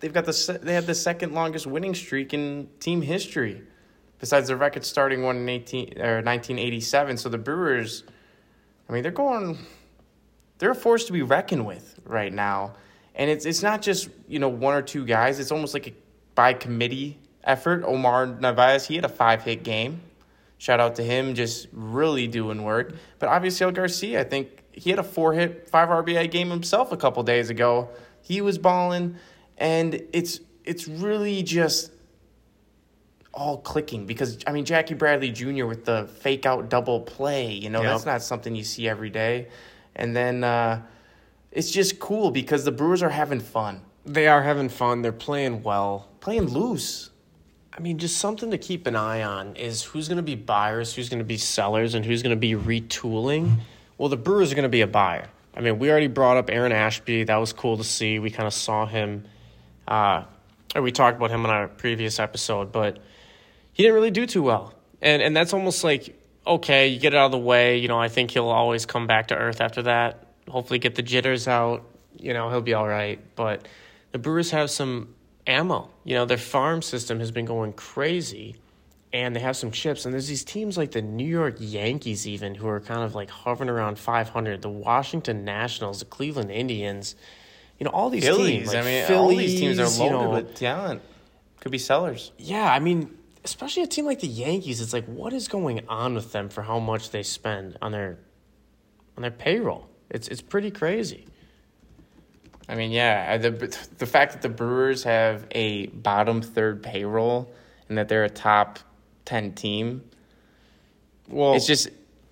They've 0.00 0.12
got 0.12 0.24
the 0.24 0.32
se- 0.32 0.60
they 0.62 0.74
have 0.74 0.86
the 0.86 0.94
second 0.94 1.34
longest 1.34 1.66
winning 1.66 1.94
streak 1.94 2.32
in 2.32 2.68
team 2.80 3.02
history, 3.02 3.62
besides 4.20 4.48
the 4.48 4.56
record 4.56 4.84
starting 4.84 5.22
one 5.22 5.36
in 5.36 5.48
eighteen 5.48 6.00
or 6.00 6.22
nineteen 6.22 6.58
eighty 6.58 6.80
seven. 6.80 7.16
So 7.16 7.28
the 7.28 7.38
Brewers, 7.38 8.04
I 8.88 8.92
mean, 8.92 9.02
they're 9.02 9.10
going, 9.12 9.58
they're 10.58 10.70
a 10.70 10.74
force 10.76 11.04
to 11.06 11.12
be 11.12 11.22
reckoned 11.22 11.66
with 11.66 11.98
right 12.04 12.32
now, 12.32 12.74
and 13.16 13.28
it's 13.28 13.44
it's 13.44 13.62
not 13.62 13.82
just 13.82 14.08
you 14.28 14.38
know 14.38 14.48
one 14.48 14.74
or 14.74 14.82
two 14.82 15.04
guys. 15.04 15.40
It's 15.40 15.50
almost 15.50 15.74
like 15.74 15.88
a 15.88 15.92
by 16.36 16.52
committee 16.52 17.18
effort. 17.42 17.82
Omar 17.84 18.26
Narvaez, 18.26 18.86
he 18.86 18.94
had 18.94 19.04
a 19.04 19.08
five 19.08 19.42
hit 19.42 19.64
game. 19.64 20.00
Shout 20.58 20.78
out 20.80 20.94
to 20.96 21.02
him, 21.02 21.34
just 21.34 21.66
really 21.72 22.28
doing 22.28 22.62
work. 22.62 22.94
But 23.18 23.28
obviously, 23.30 23.64
El 23.64 23.72
Garcia, 23.72 24.20
I 24.20 24.24
think 24.24 24.62
he 24.78 24.90
had 24.90 24.98
a 24.98 25.02
four 25.02 25.32
hit, 25.32 25.68
five 25.68 25.88
RBI 25.88 26.30
game 26.30 26.50
himself 26.50 26.92
a 26.92 26.96
couple 26.96 27.22
days 27.22 27.50
ago. 27.50 27.88
He 28.22 28.40
was 28.40 28.58
balling, 28.58 29.16
and 29.56 30.00
it's 30.12 30.40
it's 30.64 30.86
really 30.86 31.42
just 31.42 31.90
all 33.34 33.58
clicking 33.58 34.06
because 34.06 34.38
I 34.46 34.52
mean 34.52 34.64
Jackie 34.64 34.94
Bradley 34.94 35.30
Jr. 35.30 35.66
with 35.66 35.84
the 35.84 36.08
fake 36.20 36.46
out 36.46 36.68
double 36.68 37.00
play, 37.00 37.52
you 37.52 37.70
know 37.70 37.82
Yep. 37.82 37.90
that's 37.92 38.06
not 38.06 38.22
something 38.22 38.54
you 38.54 38.64
see 38.64 38.88
every 38.88 39.10
day, 39.10 39.48
and 39.96 40.14
then 40.16 40.44
uh, 40.44 40.82
it's 41.52 41.70
just 41.70 41.98
cool 42.00 42.30
because 42.30 42.64
the 42.64 42.72
Brewers 42.72 43.02
are 43.02 43.10
having 43.10 43.40
fun, 43.40 43.80
They 44.04 44.26
are 44.28 44.42
having 44.42 44.68
fun. 44.68 45.02
They're 45.02 45.12
playing 45.12 45.62
well. 45.62 46.08
playing 46.20 46.46
loose. 46.48 47.10
I 47.72 47.80
mean, 47.80 47.98
just 47.98 48.16
something 48.18 48.50
to 48.50 48.58
keep 48.58 48.88
an 48.88 48.96
eye 48.96 49.22
on 49.22 49.54
is 49.54 49.84
who's 49.84 50.08
going 50.08 50.16
to 50.16 50.22
be 50.22 50.34
buyers, 50.34 50.94
who's 50.94 51.08
going 51.08 51.20
to 51.20 51.24
be 51.24 51.36
sellers, 51.38 51.94
and 51.94 52.04
who's 52.04 52.22
going 52.24 52.34
to 52.34 52.40
be 52.40 52.54
retooling. 52.54 53.58
Well, 53.98 54.08
the 54.08 54.16
Brewers 54.16 54.52
are 54.52 54.54
going 54.54 54.62
to 54.62 54.68
be 54.68 54.80
a 54.80 54.86
buyer. 54.86 55.28
I 55.54 55.60
mean, 55.60 55.78
we 55.78 55.90
already 55.90 56.06
brought 56.06 56.36
up 56.36 56.50
Aaron 56.50 56.72
Ashby. 56.72 57.24
That 57.24 57.36
was 57.36 57.52
cool 57.52 57.76
to 57.76 57.84
see. 57.84 58.18
We 58.18 58.30
kind 58.30 58.46
of 58.46 58.54
saw 58.54 58.86
him, 58.86 59.24
uh, 59.86 60.22
we 60.80 60.92
talked 60.92 61.16
about 61.16 61.30
him 61.30 61.44
on 61.44 61.50
our 61.50 61.68
previous 61.68 62.18
episode, 62.20 62.70
but 62.70 62.98
he 63.72 63.82
didn't 63.82 63.94
really 63.94 64.10
do 64.10 64.24
too 64.26 64.42
well. 64.42 64.74
And 65.00 65.22
and 65.22 65.36
that's 65.36 65.52
almost 65.52 65.84
like 65.84 66.18
okay, 66.48 66.88
you 66.88 66.98
get 66.98 67.12
it 67.12 67.16
out 67.16 67.26
of 67.26 67.32
the 67.32 67.38
way. 67.38 67.78
You 67.78 67.88
know, 67.88 68.00
I 68.00 68.08
think 68.08 68.30
he'll 68.30 68.48
always 68.48 68.86
come 68.86 69.06
back 69.06 69.28
to 69.28 69.36
earth 69.36 69.60
after 69.60 69.82
that. 69.82 70.26
Hopefully, 70.48 70.78
get 70.78 70.94
the 70.94 71.02
jitters 71.02 71.46
out. 71.46 71.84
You 72.16 72.32
know, 72.32 72.48
he'll 72.50 72.62
be 72.62 72.74
all 72.74 72.88
right. 72.88 73.20
But 73.36 73.68
the 74.12 74.18
Brewers 74.18 74.50
have 74.50 74.70
some 74.70 75.14
ammo. 75.46 75.90
You 76.04 76.14
know, 76.14 76.24
their 76.24 76.38
farm 76.38 76.82
system 76.82 77.20
has 77.20 77.30
been 77.30 77.44
going 77.44 77.74
crazy, 77.74 78.56
and 79.12 79.34
they 79.34 79.40
have 79.40 79.56
some 79.56 79.70
chips. 79.70 80.04
And 80.04 80.12
there's 80.12 80.28
these 80.28 80.44
teams 80.44 80.76
like 80.76 80.92
the 80.92 81.02
New 81.02 81.26
York 81.26 81.56
Yankees, 81.58 82.26
even 82.26 82.54
who 82.54 82.68
are 82.68 82.80
kind 82.80 83.02
of 83.02 83.14
like 83.14 83.30
hovering 83.30 83.70
around 83.70 83.98
500. 83.98 84.62
The 84.62 84.68
Washington 84.68 85.44
Nationals, 85.44 86.00
the 86.00 86.04
Cleveland 86.04 86.50
Indians. 86.50 87.14
You 87.78 87.84
know, 87.84 87.90
all 87.90 88.10
these 88.10 88.24
teams. 88.24 88.68
Like 88.68 88.76
I 88.76 88.82
mean, 88.82 89.12
all 89.12 89.28
these 89.28 89.60
teams 89.60 89.76
Phillies, 89.76 90.00
are 90.00 90.04
you 90.04 90.10
loaded 90.10 90.24
know, 90.24 90.30
with 90.30 90.54
talent. 90.54 91.02
Could 91.60 91.72
be 91.72 91.78
sellers. 91.78 92.32
yeah, 92.38 92.72
I 92.72 92.78
mean, 92.78 93.16
especially 93.44 93.82
a 93.82 93.86
team 93.86 94.04
like 94.04 94.20
the 94.20 94.28
Yankees, 94.28 94.80
it's 94.80 94.92
like 94.92 95.06
what 95.06 95.32
is 95.32 95.48
going 95.48 95.80
on 95.88 96.14
with 96.14 96.32
them 96.32 96.48
for 96.48 96.62
how 96.62 96.78
much 96.78 97.10
they 97.10 97.22
spend 97.22 97.76
on 97.82 97.92
their 97.92 98.18
on 99.16 99.22
their 99.22 99.30
payroll? 99.30 99.88
It's 100.10 100.28
it's 100.28 100.42
pretty 100.42 100.70
crazy. 100.70 101.26
I 102.68 102.74
mean, 102.74 102.90
yeah, 102.90 103.34
uh, 103.34 103.38
the 103.38 103.50
the 103.98 104.06
fact 104.06 104.32
that 104.32 104.42
the 104.42 104.48
Brewers 104.48 105.04
have 105.04 105.46
a 105.52 105.86
bottom 105.86 106.42
third 106.42 106.82
payroll 106.82 107.50
and 107.88 107.96
that 107.98 108.08
they're 108.08 108.24
a 108.24 108.30
top 108.30 108.78
ten 109.28 109.52
team, 109.52 110.02
Well, 111.28 111.54
it's 111.54 111.66
just 111.66 111.88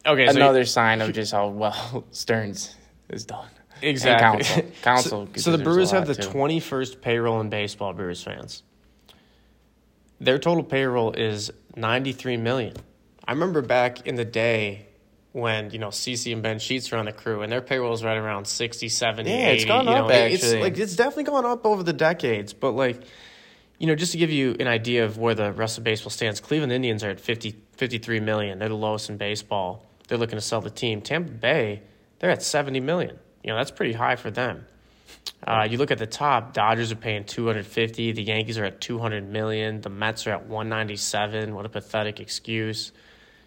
okay. 0.07 0.27
so- 0.27 0.37
another 0.37 0.65
sign 0.65 1.01
of 1.03 1.13
just 1.13 1.33
how 1.33 1.49
well 1.49 2.05
Stearns 2.11 2.75
is 3.11 3.25
done. 3.27 3.49
exactly. 3.83 4.63
And 4.65 4.73
Counsell, 4.83 5.27
Counsell. 5.27 5.29
so, 5.37 5.51
so 5.51 5.57
the 5.57 5.63
Brewers 5.63 5.91
have 5.91 6.07
the 6.07 6.15
twenty 6.15 6.59
first 6.61 7.01
payroll 7.03 7.41
in 7.41 7.51
baseball. 7.51 7.93
Brewers 7.93 8.23
fans. 8.23 8.63
Their 10.21 10.39
total 10.39 10.65
payroll 10.65 11.13
is 11.13 11.51
ninety 11.77 12.13
three 12.13 12.37
million. 12.39 12.75
I 13.29 13.33
remember 13.33 13.61
back 13.61 14.07
in 14.07 14.15
the 14.15 14.25
day 14.25 14.87
when 15.33 15.71
you 15.71 15.79
know 15.79 15.89
CC 15.89 16.33
and 16.33 16.43
Ben 16.43 16.59
Sheets 16.59 16.91
were 16.91 16.97
on 16.99 17.05
the 17.05 17.13
crew, 17.13 17.43
and 17.43 17.53
their 17.53 17.61
payroll 17.61 17.91
was 17.91 18.03
right 18.03 18.17
around 18.17 18.47
60, 18.47 18.89
70, 18.89 19.29
Yeah, 19.29 19.37
it's 19.49 19.65
80, 19.65 19.69
gone 19.69 19.85
you 19.85 19.91
know, 19.91 20.05
up, 20.07 20.11
It's 20.13 20.45
actually. 20.45 20.63
like 20.63 20.79
it's 20.79 20.97
definitely 20.97 21.25
gone 21.25 21.45
up 21.45 21.67
over 21.67 21.83
the 21.83 21.93
decades, 21.93 22.55
but 22.55 22.71
like 22.71 23.03
you 23.79 23.87
know, 23.87 23.95
just 23.95 24.13
to 24.13 24.19
give 24.19 24.31
you 24.31 24.57
an 24.59 24.67
idea 24.67 25.05
of 25.05 25.19
where 25.19 25.35
the 25.35 25.53
rest 25.53 25.79
of 25.79 25.85
baseball 25.85 26.11
stands, 26.11 26.41
Cleveland 26.41 26.73
Indians 26.73 27.05
are 27.05 27.11
at 27.11 27.21
50, 27.21 27.57
53 27.73 28.21
million. 28.21 28.59
They're 28.59 28.69
the 28.69 28.75
lowest 28.75 29.11
in 29.11 29.17
baseball. 29.17 29.85
They're 30.09 30.19
looking 30.19 30.37
to 30.39 30.43
sell 30.43 30.61
the 30.61 30.71
team. 30.71 31.03
Tampa 31.03 31.33
Bay, 31.33 31.83
they're 32.19 32.31
at 32.31 32.43
70 32.43 32.81
million. 32.81 33.19
You 33.43 33.51
know, 33.51 33.57
that's 33.57 33.71
pretty 33.71 33.93
high 33.93 34.17
for 34.17 34.31
them. 34.31 34.67
Uh, 35.47 35.67
you 35.69 35.79
look 35.79 35.91
at 35.91 35.99
the 35.99 36.07
top, 36.07 36.53
Dodgers 36.55 36.91
are 36.91 36.97
paying 36.97 37.25
250, 37.25 38.13
the 38.13 38.23
Yankees 38.23 38.59
are 38.59 38.65
at 38.65 38.81
200 38.81 39.29
million, 39.29 39.81
the 39.81 39.91
Mets 39.91 40.27
are 40.27 40.31
at 40.31 40.47
197. 40.47 41.55
What 41.55 41.67
a 41.67 41.69
pathetic 41.69 42.21
excuse. 42.21 42.93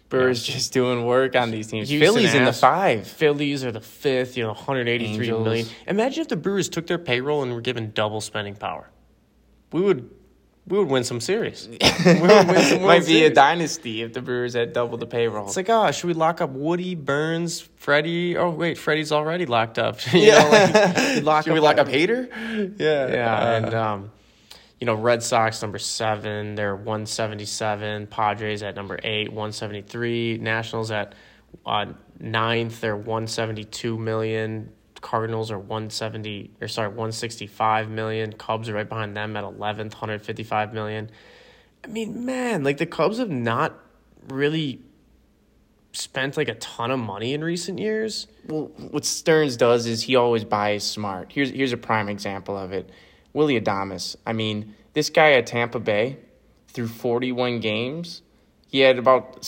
Brewers 0.08 0.42
just 0.42 0.72
doing 0.72 1.06
work 1.06 1.36
on 1.36 1.50
these 1.50 1.68
teams. 1.68 1.88
Houston 1.88 2.14
Phillies 2.14 2.34
in 2.34 2.44
the 2.44 2.52
five. 2.52 3.06
Phillies 3.06 3.64
are 3.64 3.70
the 3.70 3.80
fifth, 3.80 4.36
you 4.36 4.42
know, 4.42 4.50
183 4.50 5.06
Angels. 5.12 5.44
million. 5.44 5.66
Imagine 5.86 6.22
if 6.22 6.28
the 6.28 6.36
Brewers 6.36 6.68
took 6.68 6.86
their 6.86 6.98
payroll 6.98 7.42
and 7.42 7.52
were 7.52 7.60
given 7.60 7.92
double 7.92 8.20
spending 8.20 8.56
power. 8.56 8.88
We 9.72 9.80
would 9.80 10.10
we 10.66 10.78
would 10.78 10.88
win 10.88 11.04
some 11.04 11.20
series. 11.20 11.68
we 11.68 11.76
would 12.20 12.46
win 12.48 12.62
some 12.62 12.82
Might 12.82 13.06
be 13.06 13.24
a 13.24 13.30
dynasty 13.30 14.02
if 14.02 14.12
the 14.12 14.22
Brewers 14.22 14.54
had 14.54 14.72
double 14.72 14.98
the 14.98 15.06
payroll. 15.06 15.46
It's 15.46 15.56
like, 15.56 15.68
oh, 15.68 15.90
should 15.90 16.06
we 16.06 16.14
lock 16.14 16.40
up 16.40 16.50
Woody, 16.50 16.94
Burnes, 16.94 17.60
Freddie? 17.76 18.36
Oh, 18.36 18.50
wait, 18.50 18.78
Freddie's 18.78 19.12
already 19.12 19.46
locked 19.46 19.78
up. 19.78 19.98
you 20.12 20.30
know, 20.30 20.48
like, 20.50 21.22
lock 21.24 21.44
Should 21.44 21.54
we 21.54 21.60
lock 21.60 21.78
up 21.78 21.88
Hader? 21.88 22.28
Yeah, 22.78 23.08
Yeah, 23.08 23.56
and 23.56 23.74
um, 23.74 24.12
you 24.78 24.86
know, 24.86 24.94
Red 24.94 25.22
Sox 25.22 25.60
number 25.60 25.78
seven, 25.78 26.54
they're 26.54 26.76
one 26.76 27.06
seventy 27.06 27.46
seven. 27.46 28.06
Padres 28.06 28.62
at 28.62 28.76
number 28.76 28.98
eight, 29.02 29.32
one 29.32 29.52
seventy 29.52 29.82
three. 29.82 30.38
Nationals 30.38 30.90
at 30.90 31.14
uh, 31.66 31.86
ninth, 32.18 32.80
they're 32.80 32.96
one 32.96 33.26
seventy 33.26 33.64
two 33.64 33.98
million. 33.98 34.72
Cardinals 35.00 35.50
are 35.50 35.58
one 35.58 35.90
seventy 35.90 36.50
or 36.60 36.68
sorry, 36.68 36.88
one 36.88 37.12
sixty 37.12 37.46
five 37.46 37.88
million. 37.88 38.32
Cubs 38.32 38.68
are 38.68 38.74
right 38.74 38.88
behind 38.88 39.16
them 39.16 39.36
at 39.36 39.44
eleventh, 39.44 39.94
hundred 39.94 40.22
fifty 40.22 40.44
five 40.44 40.72
million. 40.72 41.10
I 41.84 41.88
mean, 41.88 42.24
man, 42.24 42.62
like 42.64 42.78
the 42.78 42.86
Cubs 42.86 43.18
have 43.18 43.30
not 43.30 43.78
really 44.28 44.80
spent 45.92 46.36
like 46.36 46.48
a 46.48 46.54
ton 46.54 46.90
of 46.90 46.98
money 46.98 47.34
in 47.34 47.42
recent 47.42 47.78
years. 47.78 48.26
Well, 48.46 48.70
what 48.90 49.04
Stearns 49.04 49.56
does 49.56 49.86
is 49.86 50.02
he 50.02 50.16
always 50.16 50.44
buys 50.44 50.84
smart. 50.84 51.32
Here's 51.32 51.50
here's 51.50 51.72
a 51.72 51.76
prime 51.76 52.08
example 52.08 52.56
of 52.56 52.72
it. 52.72 52.90
Willy 53.32 53.60
Adames. 53.60 54.16
I 54.26 54.32
mean, 54.32 54.74
this 54.92 55.10
guy 55.10 55.32
at 55.32 55.46
Tampa 55.46 55.78
Bay 55.78 56.18
through 56.68 56.88
41 56.88 57.60
games, 57.60 58.22
he 58.66 58.80
had 58.80 58.98
about 58.98 59.44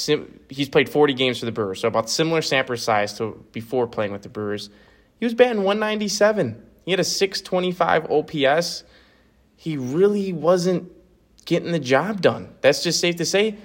he's 0.48 0.68
played 0.68 0.88
40 0.88 1.14
games 1.14 1.38
for 1.38 1.46
the 1.46 1.52
Brewers, 1.52 1.80
so 1.80 1.88
about 1.88 2.10
similar 2.10 2.42
sample 2.42 2.76
size 2.76 3.12
to 3.14 3.44
before 3.52 3.86
playing 3.86 4.12
with 4.12 4.22
the 4.22 4.28
Brewers. 4.28 4.70
He 5.22 5.26
was 5.26 5.34
batting 5.34 5.62
197. 5.62 6.60
He 6.84 6.90
had 6.90 6.98
a 6.98 7.04
625 7.04 8.10
OPS. 8.10 8.82
He 9.54 9.76
really 9.76 10.32
wasn't 10.32 10.90
getting 11.44 11.70
the 11.70 11.78
job 11.78 12.20
done. 12.20 12.52
That's 12.60 12.82
just 12.82 12.98
safe 12.98 13.14
to 13.14 13.24
say. 13.24 13.56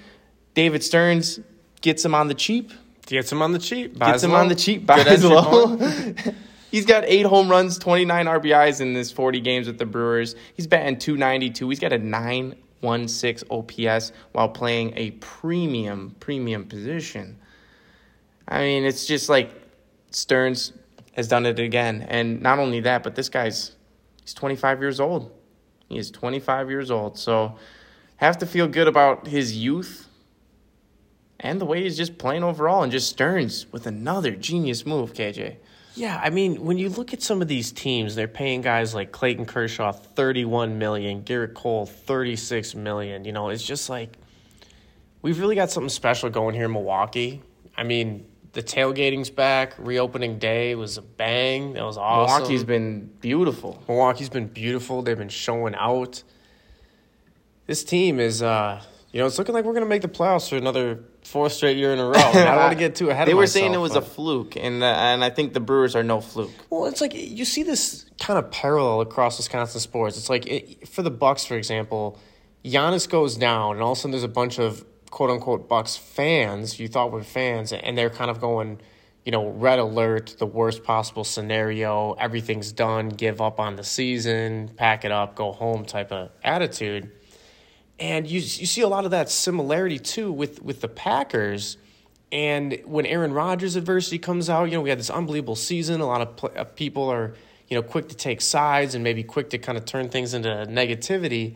David 0.54 0.84
Stearns 0.84 1.40
gets 1.82 2.06
him 2.06 2.14
on 2.14 2.28
the 2.28 2.36
cheap. 2.36 2.72
Gets 3.08 3.32
him 3.32 3.42
on 3.42 3.54
the 3.54 3.58
cheap. 3.58 3.98
Gets 3.98 4.22
him 4.22 4.34
low. 4.34 4.38
on 4.38 4.50
the 4.50 4.56
cheap. 4.56 4.86
Buys 4.86 5.26
low. 5.26 5.78
He's 6.72 6.86
got 6.86 7.06
eight 7.08 7.26
home 7.26 7.50
runs, 7.50 7.80
29 7.80 8.28
RBIs 8.28 8.80
in 8.80 8.94
this 8.94 9.12
40 9.12 9.42
games 9.42 9.66
with 9.66 9.80
the 9.80 9.86
Brewers. 9.88 10.36
He's 10.54 10.68
batting 10.68 11.00
292. 11.00 11.70
He's 11.70 11.80
got 11.80 11.92
a 11.92 11.98
916 11.98 13.50
OPS 13.50 14.12
while 14.32 14.50
playing 14.50 14.94
a 14.96 15.10
premium, 15.10 16.16
premium 16.20 16.66
position. 16.66 17.40
I 18.48 18.60
mean, 18.60 18.84
it's 18.86 19.08
just 19.08 19.28
like 19.28 19.60
Stearns 20.12 20.74
has 21.18 21.28
done 21.28 21.46
it 21.46 21.60
again. 21.60 22.06
And 22.08 22.42
not 22.42 22.60
only 22.60 22.80
that, 22.82 23.04
but 23.04 23.16
this 23.16 23.28
guy's 23.28 23.72
he's 24.22 24.34
25 24.36 24.80
years 24.80 25.00
old. 25.00 25.32
He 25.90 25.98
is 25.98 26.12
25 26.12 26.70
years 26.70 26.92
old. 26.92 27.18
So 27.18 27.58
have 28.18 28.38
to 28.38 28.46
feel 28.46 28.68
good 28.68 28.88
about 28.88 29.28
his 29.28 29.58
youth 29.58 30.08
and 31.40 31.60
the 31.60 31.66
way 31.66 31.84
he's 31.84 31.98
just 31.98 32.18
playing 32.18 32.44
overall 32.44 32.84
and 32.84 32.92
just 32.92 33.10
Stearns 33.10 33.72
with 33.72 33.88
another 33.88 34.32
genius 34.32 34.86
move, 34.86 35.14
KJ. 35.14 35.58
Yeah, 35.96 36.20
I 36.24 36.30
mean, 36.30 36.64
when 36.64 36.78
you 36.78 36.90
look 36.90 37.14
at 37.14 37.24
some 37.24 37.42
of 37.42 37.48
these 37.48 37.72
teams, 37.72 38.14
they're 38.14 38.28
paying 38.28 38.62
guys 38.62 38.94
like 38.94 39.12
Clayton 39.12 39.48
Kershaw 39.48 39.92
31 39.92 40.78
million, 40.78 41.24
Gerrit 41.24 41.56
Cole 41.56 41.88
36 41.88 42.76
million. 42.76 43.26
You 43.26 43.32
know, 43.32 43.50
it's 43.50 43.64
just 43.66 43.90
like 43.90 44.16
we've 45.24 45.40
really 45.40 45.56
got 45.56 45.72
something 45.72 45.90
special 45.90 46.30
going 46.30 46.54
here 46.54 46.66
in 46.66 46.74
Milwaukee. 46.74 47.42
I 47.76 47.84
mean, 47.84 48.28
the 48.58 48.64
tailgating's 48.64 49.30
back. 49.30 49.76
Reopening 49.78 50.40
day 50.40 50.74
was 50.74 50.98
a 50.98 51.04
bang. 51.04 51.74
That 51.74 51.84
was 51.84 51.96
awesome. 51.96 52.38
Milwaukee's 52.42 52.64
been 52.64 53.06
beautiful. 53.22 53.84
Milwaukee's 53.88 54.30
been 54.30 54.48
beautiful. 54.48 55.04
They've 55.04 55.16
been 55.16 55.30
showing 55.30 55.76
out. 55.76 56.24
This 57.68 57.84
team 57.84 58.20
is, 58.20 58.42
uh, 58.42 58.82
you 59.12 59.20
know, 59.20 59.28
it's 59.28 59.38
looking 59.38 59.54
like 59.54 59.64
we're 59.64 59.74
going 59.74 59.86
to 59.86 59.90
make 59.90 60.02
the 60.02 60.08
playoffs 60.08 60.50
for 60.50 60.56
another 60.56 61.02
fourth 61.24 61.52
straight 61.54 61.78
year 61.78 61.94
in 61.94 62.00
a 62.00 62.06
row. 62.06 62.14
I 62.16 62.34
don't 62.46 62.56
want 62.56 62.74
to 62.74 62.80
get 62.80 62.96
too 62.96 63.12
ahead 63.12 63.28
They 63.28 63.34
of 63.34 63.36
were 63.36 63.44
myself. 63.44 63.62
saying 63.62 63.74
it 63.76 63.78
was 63.78 63.96
a 63.96 64.02
fluke, 64.02 64.56
and 64.56 64.82
uh, 64.82 64.88
and 64.88 65.24
I 65.24 65.30
think 65.30 65.54
the 65.54 65.60
Brewers 65.60 65.96
are 65.96 66.02
no 66.02 66.20
fluke. 66.20 66.50
Well, 66.72 66.88
it's 66.88 67.00
like 67.00 67.14
you 67.14 67.46
see 67.46 67.62
this 67.62 68.08
kind 68.20 68.40
of 68.40 68.50
parallel 68.50 69.02
across 69.02 69.38
Wisconsin 69.38 69.82
sports. 69.82 70.18
It's 70.18 70.32
like 70.32 70.48
it, 70.48 70.88
for 70.88 71.04
the 71.04 71.12
Bucks, 71.12 71.46
for 71.46 71.56
example, 71.58 72.18
Giannis 72.66 73.08
goes 73.08 73.38
down, 73.38 73.76
and 73.76 73.84
all 73.84 73.92
of 73.92 74.00
a 74.00 74.02
sudden 74.02 74.12
there's 74.14 74.24
a 74.24 74.28
bunch 74.28 74.58
of 74.58 74.84
quote 75.10 75.30
unquote 75.30 75.68
Bucks 75.68 75.96
fans 75.96 76.80
you 76.80 76.88
thought 76.88 77.12
were 77.12 77.24
fans, 77.24 77.74
and 77.74 77.98
they're 77.98 78.10
kind 78.10 78.30
of 78.30 78.40
going, 78.40 78.80
you 79.26 79.32
know, 79.32 79.50
red 79.50 79.80
alert, 79.80 80.36
the 80.40 80.46
worst 80.46 80.84
possible 80.84 81.24
scenario, 81.24 82.14
everything's 82.14 82.72
done, 82.72 83.10
give 83.10 83.42
up 83.42 83.60
on 83.60 83.76
the 83.76 83.84
season, 83.84 84.70
pack 84.76 85.06
it 85.06 85.12
up, 85.12 85.36
go 85.36 85.52
home 85.52 85.86
type 85.86 86.12
of 86.12 86.32
attitude. 86.44 87.12
And 88.00 88.28
you 88.28 88.40
you 88.40 88.66
see 88.66 88.82
a 88.82 88.88
lot 88.88 89.06
of 89.06 89.12
that 89.12 89.30
similarity 89.30 90.00
too 90.00 90.32
with 90.32 90.62
with 90.62 90.82
the 90.82 90.88
Packers. 90.88 91.78
And 92.32 92.82
when 92.86 93.06
Aaron 93.06 93.34
Rodgers 93.34 93.76
adversity 93.76 94.20
comes 94.20 94.50
out, 94.50 94.66
you 94.66 94.74
know 94.74 94.82
we 94.82 94.90
had 94.90 95.00
this 95.00 95.10
unbelievable 95.10 95.56
season. 95.56 96.02
A 96.02 96.06
lot 96.06 96.22
of 96.22 96.36
pl- 96.36 96.66
people 96.76 97.10
are 97.10 97.34
you 97.70 97.76
know 97.76 97.82
quick 97.82 98.10
to 98.10 98.16
take 98.16 98.42
sides 98.42 98.96
and 98.96 99.04
maybe 99.04 99.24
quick 99.24 99.50
to 99.52 99.58
kind 99.58 99.78
of 99.78 99.86
turn 99.86 100.10
things 100.10 100.34
into 100.34 100.50
negativity. 100.70 101.56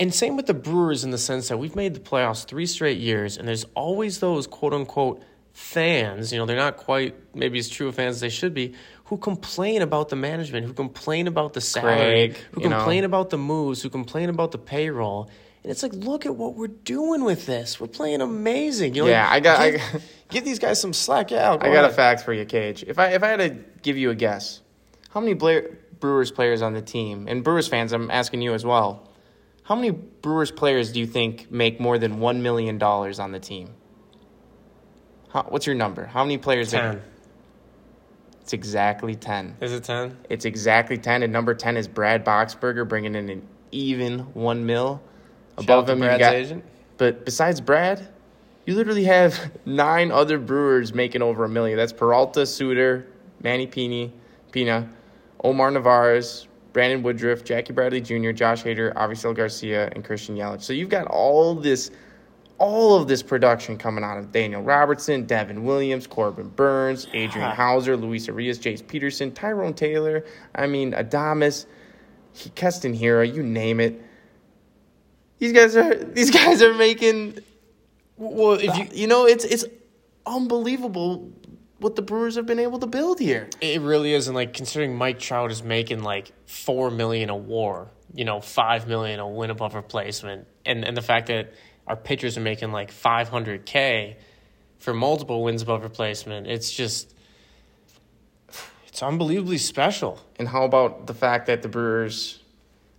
And 0.00 0.12
same 0.14 0.34
with 0.36 0.46
the 0.46 0.54
Brewers 0.54 1.04
in 1.04 1.10
the 1.10 1.18
sense 1.18 1.48
that 1.48 1.58
we've 1.58 1.76
made 1.76 1.94
the 1.94 2.00
playoffs 2.00 2.44
three 2.46 2.66
straight 2.66 2.98
years, 2.98 3.36
and 3.36 3.46
there's 3.46 3.66
always 3.74 4.18
those 4.18 4.46
quote 4.48 4.72
unquote 4.74 5.22
fans, 5.52 6.32
you 6.32 6.38
know, 6.38 6.46
they're 6.46 6.56
not 6.56 6.76
quite 6.76 7.14
maybe 7.34 7.58
as 7.58 7.68
true 7.68 7.88
of 7.88 7.94
fans 7.94 8.16
as 8.16 8.20
they 8.20 8.28
should 8.30 8.54
be, 8.54 8.74
who 9.04 9.16
complain 9.18 9.82
about 9.82 10.08
the 10.08 10.16
management, 10.16 10.64
who 10.66 10.72
complain 10.72 11.26
about 11.26 11.52
the 11.52 11.60
salary, 11.60 11.96
Craig, 12.30 12.36
who 12.52 12.62
you 12.62 12.68
know. 12.68 12.76
complain 12.78 13.04
about 13.04 13.30
the 13.30 13.38
moves, 13.38 13.82
who 13.82 13.90
complain 13.90 14.28
about 14.30 14.52
the 14.52 14.58
payroll. 14.58 15.28
And 15.62 15.70
it's 15.70 15.82
like, 15.82 15.92
look 15.92 16.24
at 16.24 16.34
what 16.34 16.54
we're 16.54 16.68
doing 16.68 17.22
with 17.24 17.44
this. 17.44 17.78
We're 17.78 17.88
playing 17.88 18.22
amazing. 18.22 18.94
You 18.94 19.02
know, 19.04 19.08
Yeah, 19.10 19.24
like, 19.28 19.32
I 19.32 19.40
got- 19.40 19.60
I 19.60 19.70
Give, 19.72 19.80
got- 19.92 20.02
give 20.30 20.44
these 20.44 20.58
guys 20.58 20.80
some 20.80 20.94
slack. 20.94 21.30
Yeah, 21.30 21.56
go 21.58 21.66
I 21.66 21.72
got 21.72 21.84
a 21.84 21.86
ahead. 21.88 21.94
fact 21.96 22.22
for 22.22 22.32
you, 22.32 22.46
Cage. 22.46 22.82
If 22.86 22.98
I 22.98 23.08
if 23.08 23.22
I 23.22 23.28
had 23.28 23.40
to 23.40 23.50
give 23.82 23.98
you 23.98 24.08
a 24.10 24.14
guess, 24.14 24.62
how 25.10 25.20
many 25.20 25.34
Blair, 25.34 25.76
Brewers 25.98 26.30
players 26.30 26.62
on 26.62 26.72
the 26.72 26.80
team 26.80 27.26
and 27.28 27.44
Brewers 27.44 27.68
fans, 27.68 27.92
I'm 27.92 28.10
asking 28.10 28.40
you 28.40 28.54
as 28.54 28.64
well. 28.64 29.06
How 29.70 29.76
many 29.76 29.92
Brewers 29.92 30.50
players 30.50 30.90
do 30.90 30.98
you 30.98 31.06
think 31.06 31.48
make 31.48 31.78
more 31.78 31.96
than 31.96 32.18
one 32.18 32.42
million 32.42 32.76
dollars 32.76 33.20
on 33.20 33.30
the 33.30 33.38
team? 33.38 33.70
How, 35.28 35.44
what's 35.44 35.64
your 35.64 35.76
number? 35.76 36.06
How 36.06 36.24
many 36.24 36.38
players? 36.38 36.72
ten. 36.72 37.00
It's 38.40 38.52
exactly 38.52 39.14
ten. 39.14 39.56
Is 39.60 39.72
it 39.72 39.84
ten? 39.84 40.16
It's 40.28 40.44
exactly 40.44 40.98
10. 40.98 41.22
And 41.22 41.32
number 41.32 41.54
10 41.54 41.76
is 41.76 41.86
Brad 41.86 42.24
Boxberger 42.24 42.88
bringing 42.88 43.14
in 43.14 43.28
an 43.28 43.46
even 43.70 44.18
one 44.34 44.66
mil. 44.66 45.00
Above 45.56 45.88
him, 45.88 45.98
you 45.98 46.04
Brad's 46.06 46.18
got. 46.18 46.34
agent. 46.34 46.64
But 46.96 47.24
besides 47.24 47.60
Brad, 47.60 48.08
you 48.66 48.74
literally 48.74 49.04
have 49.04 49.52
nine 49.64 50.10
other 50.10 50.38
Brewers 50.38 50.92
making 50.92 51.22
over 51.22 51.44
a 51.44 51.48
million. 51.48 51.76
That's 51.78 51.92
Peralta, 51.92 52.44
Suter, 52.44 53.06
Manny 53.40 53.68
Pini, 53.68 54.10
Pina, 54.50 54.90
Omar 55.44 55.70
Navarez, 55.70 56.48
Brandon 56.72 57.02
Woodruff, 57.02 57.44
Jackie 57.44 57.72
Bradley 57.72 58.00
Jr., 58.00 58.32
Josh 58.32 58.62
Hader, 58.62 58.94
Avisail 58.94 59.34
Garcia, 59.34 59.90
and 59.92 60.04
Christian 60.04 60.36
Yelich. 60.36 60.62
So 60.62 60.72
you've 60.72 60.88
got 60.88 61.06
all 61.08 61.54
this, 61.54 61.90
all 62.58 62.96
of 62.96 63.08
this 63.08 63.22
production 63.22 63.78
coming 63.78 64.04
out 64.04 64.18
of 64.18 64.32
Daniel 64.32 64.62
Robertson, 64.62 65.24
Devin 65.26 65.64
Williams, 65.64 66.06
Corbin 66.06 66.48
Burnes, 66.48 67.06
Adrian 67.12 67.50
Houser, 67.50 67.96
Luis 67.96 68.28
Arias, 68.28 68.58
Jace 68.58 68.86
Peterson, 68.86 69.32
Tyrone 69.32 69.74
Taylor. 69.74 70.24
I 70.54 70.66
mean, 70.66 70.92
Adames, 70.92 71.66
Keston 72.54 72.94
Hiura, 72.96 73.32
you 73.32 73.42
name 73.42 73.80
it. 73.80 74.00
These 75.38 75.52
guys 75.52 75.76
are 75.76 75.94
these 76.14 76.30
guys 76.30 76.62
are 76.62 76.74
making 76.74 77.38
Well, 78.16 78.54
if 78.54 78.76
you, 78.76 78.88
you 79.02 79.06
know, 79.06 79.26
it's 79.26 79.44
it's 79.44 79.64
unbelievable 80.26 81.30
what 81.80 81.96
the 81.96 82.02
Brewers 82.02 82.36
have 82.36 82.46
been 82.46 82.58
able 82.58 82.78
to 82.78 82.86
build 82.86 83.18
here. 83.18 83.48
it 83.60 83.80
really 83.80 84.12
is, 84.12 84.28
and 84.28 84.36
like 84.36 84.52
considering 84.52 84.96
Mike 84.96 85.18
Trout 85.18 85.50
is 85.50 85.62
making 85.62 86.02
like 86.02 86.30
four 86.46 86.90
million 86.90 87.30
a 87.30 87.36
WAR, 87.36 87.88
you 88.14 88.24
know, 88.24 88.40
five 88.40 88.86
million 88.86 89.18
a 89.18 89.28
win 89.28 89.50
above 89.50 89.74
replacement, 89.74 90.46
and 90.64 90.84
and 90.84 90.96
the 90.96 91.02
fact 91.02 91.26
that 91.28 91.52
our 91.86 91.96
pitchers 91.96 92.36
are 92.36 92.42
making 92.42 92.70
like 92.70 92.92
five 92.92 93.28
hundred 93.28 93.66
k 93.66 94.18
for 94.78 94.94
multiple 94.94 95.42
wins 95.42 95.62
above 95.62 95.82
replacement, 95.82 96.46
it's 96.46 96.70
just 96.70 97.14
it's 98.86 99.02
unbelievably 99.02 99.58
special. 99.58 100.18
And 100.38 100.48
how 100.48 100.64
about 100.64 101.06
the 101.06 101.14
fact 101.14 101.46
that 101.46 101.62
the 101.62 101.68
Brewers? 101.68 102.40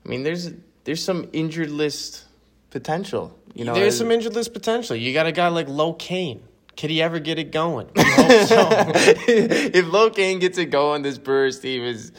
I 0.05 0.09
mean, 0.09 0.23
there's 0.23 0.51
there's 0.83 1.03
some 1.03 1.29
injured 1.33 1.69
list 1.69 2.25
potential. 2.71 3.37
You 3.53 3.65
know, 3.65 3.73
There's 3.73 3.97
some 3.97 4.11
injured 4.11 4.33
list 4.33 4.53
potential. 4.53 4.95
You 4.95 5.13
got 5.13 5.27
a 5.27 5.31
guy 5.31 5.49
like 5.49 5.67
Low 5.67 5.93
Kane. 5.93 6.41
Could 6.77 6.89
he 6.89 7.01
ever 7.01 7.19
get 7.19 7.37
it 7.37 7.51
going? 7.51 7.89
We 7.95 8.03
hope 8.03 8.47
so. 8.47 8.69
if 8.95 9.85
Locaine 9.85 10.39
gets 10.39 10.57
it 10.57 10.67
going, 10.67 11.01
this 11.01 11.17
Brewers 11.17 11.59
team 11.59 11.83
is 11.83 12.11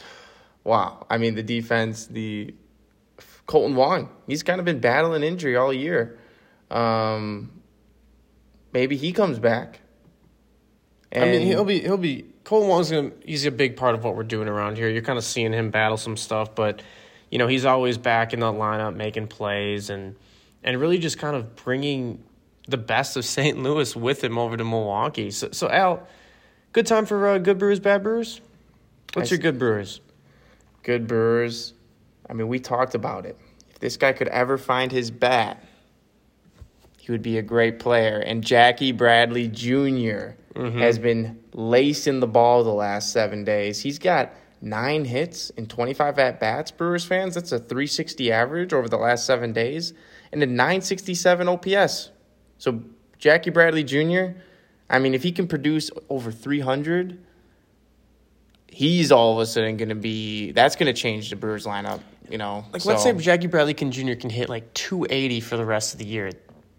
wow. 0.63 1.05
I 1.09 1.17
mean, 1.17 1.35
the 1.35 1.43
defense, 1.43 2.05
the 2.07 2.53
Kolten 3.47 3.75
Wong, 3.75 4.09
he's 4.27 4.43
kind 4.43 4.59
of 4.59 4.65
been 4.65 4.79
battling 4.79 5.23
injury 5.23 5.55
all 5.55 5.73
year. 5.73 6.19
Um, 6.71 7.61
maybe 8.71 8.95
he 8.95 9.11
comes 9.11 9.39
back. 9.39 9.79
I 11.15 11.25
mean, 11.25 11.41
he'll 11.41 11.65
be 11.65 11.79
he'll 11.79 11.97
be 11.97 12.25
Kolten 12.43 12.67
Wong's 12.67 12.89
gonna 12.89 13.11
he's 13.23 13.45
a 13.45 13.51
big 13.51 13.75
part 13.75 13.95
of 13.95 14.03
what 14.03 14.15
we're 14.15 14.23
doing 14.23 14.47
around 14.47 14.77
here. 14.77 14.89
You're 14.89 15.03
kind 15.03 15.17
of 15.17 15.23
seeing 15.23 15.53
him 15.53 15.69
battle 15.69 15.97
some 15.97 16.17
stuff, 16.17 16.55
but 16.55 16.81
you 17.29 17.37
know 17.37 17.47
he's 17.47 17.65
always 17.65 17.97
back 17.97 18.33
in 18.33 18.39
the 18.39 18.51
lineup 18.51 18.95
making 18.95 19.27
plays 19.27 19.89
and 19.89 20.15
and 20.63 20.79
really 20.79 20.97
just 20.97 21.17
kind 21.19 21.35
of 21.35 21.55
bringing 21.55 22.23
the 22.67 22.77
best 22.77 23.17
of 23.17 23.25
St. 23.25 23.57
Louis 23.61 23.95
with 23.95 24.23
him 24.23 24.37
over 24.37 24.57
to 24.57 24.63
Milwaukee. 24.63 25.31
So 25.31 25.49
so 25.51 25.69
Al, 25.69 26.07
good 26.71 26.87
time 26.87 27.05
for 27.05 27.27
uh, 27.27 27.37
good 27.37 27.57
Brewers, 27.57 27.79
bad 27.79 28.03
Brewers. 28.03 28.41
What's 29.13 29.31
I 29.31 29.35
your 29.35 29.41
good 29.41 29.59
Brewers? 29.59 30.01
good 30.83 31.07
Brewers. 31.07 31.73
I 32.29 32.33
mean, 32.33 32.47
we 32.47 32.59
talked 32.59 32.93
about 32.95 33.25
it. 33.25 33.37
If 33.69 33.79
this 33.79 33.97
guy 33.97 34.13
could 34.13 34.27
ever 34.27 34.57
find 34.57 34.91
his 34.91 35.11
bat, 35.11 35.63
he 36.99 37.11
would 37.11 37.21
be 37.21 37.37
a 37.37 37.41
great 37.41 37.79
player. 37.79 38.19
And 38.19 38.43
Jackie 38.43 38.91
Bradley 38.91 39.47
junior 39.47 40.37
has 40.55 40.99
been 40.99 41.39
lacing 41.53 42.19
the 42.19 42.27
ball 42.27 42.63
the 42.63 42.69
last 42.71 43.11
seven 43.11 43.43
days. 43.43 43.79
He's 43.81 43.97
got 43.97 44.33
nine 44.61 45.03
hits 45.05 45.51
and 45.57 45.69
25 45.69 46.19
at 46.19 46.39
bats, 46.39 46.69
Brewers 46.71 47.03
fans. 47.05 47.35
That's 47.35 47.51
a 47.51 47.59
360 47.59 48.31
average 48.31 48.71
over 48.71 48.87
the 48.87 48.97
last 48.97 49.25
seven 49.25 49.51
days 49.51 49.93
and 50.31 50.43
a 50.43 50.45
967 50.45 51.47
OPS. 51.47 52.09
So, 52.63 52.81
Jackie 53.19 53.49
Bradley 53.49 53.83
Jr., 53.83 54.39
I 54.89 54.97
mean, 54.99 55.13
if 55.13 55.21
he 55.21 55.33
can 55.33 55.49
produce 55.49 55.91
over 56.09 56.31
300, 56.31 57.19
he's 58.67 59.11
all 59.11 59.33
of 59.33 59.39
a 59.39 59.45
sudden 59.45 59.75
going 59.75 59.89
to 59.89 59.95
be 59.95 60.53
that's 60.53 60.77
going 60.77 60.87
to 60.87 60.99
change 60.99 61.29
the 61.29 61.35
Brewers 61.35 61.65
lineup 61.65 61.99
You 62.29 62.37
know, 62.37 62.63
Like, 62.71 62.81
so- 62.81 62.89
let's 62.91 63.03
say 63.03 63.11
Jackie 63.17 63.47
Bradley 63.47 63.73
can 63.73 63.91
Jr. 63.91 64.13
can 64.13 64.29
hit 64.29 64.47
like 64.47 64.73
280 64.75 65.41
for 65.41 65.57
the 65.57 65.65
rest 65.65 65.91
of 65.91 65.99
the 65.99 66.05
year. 66.05 66.31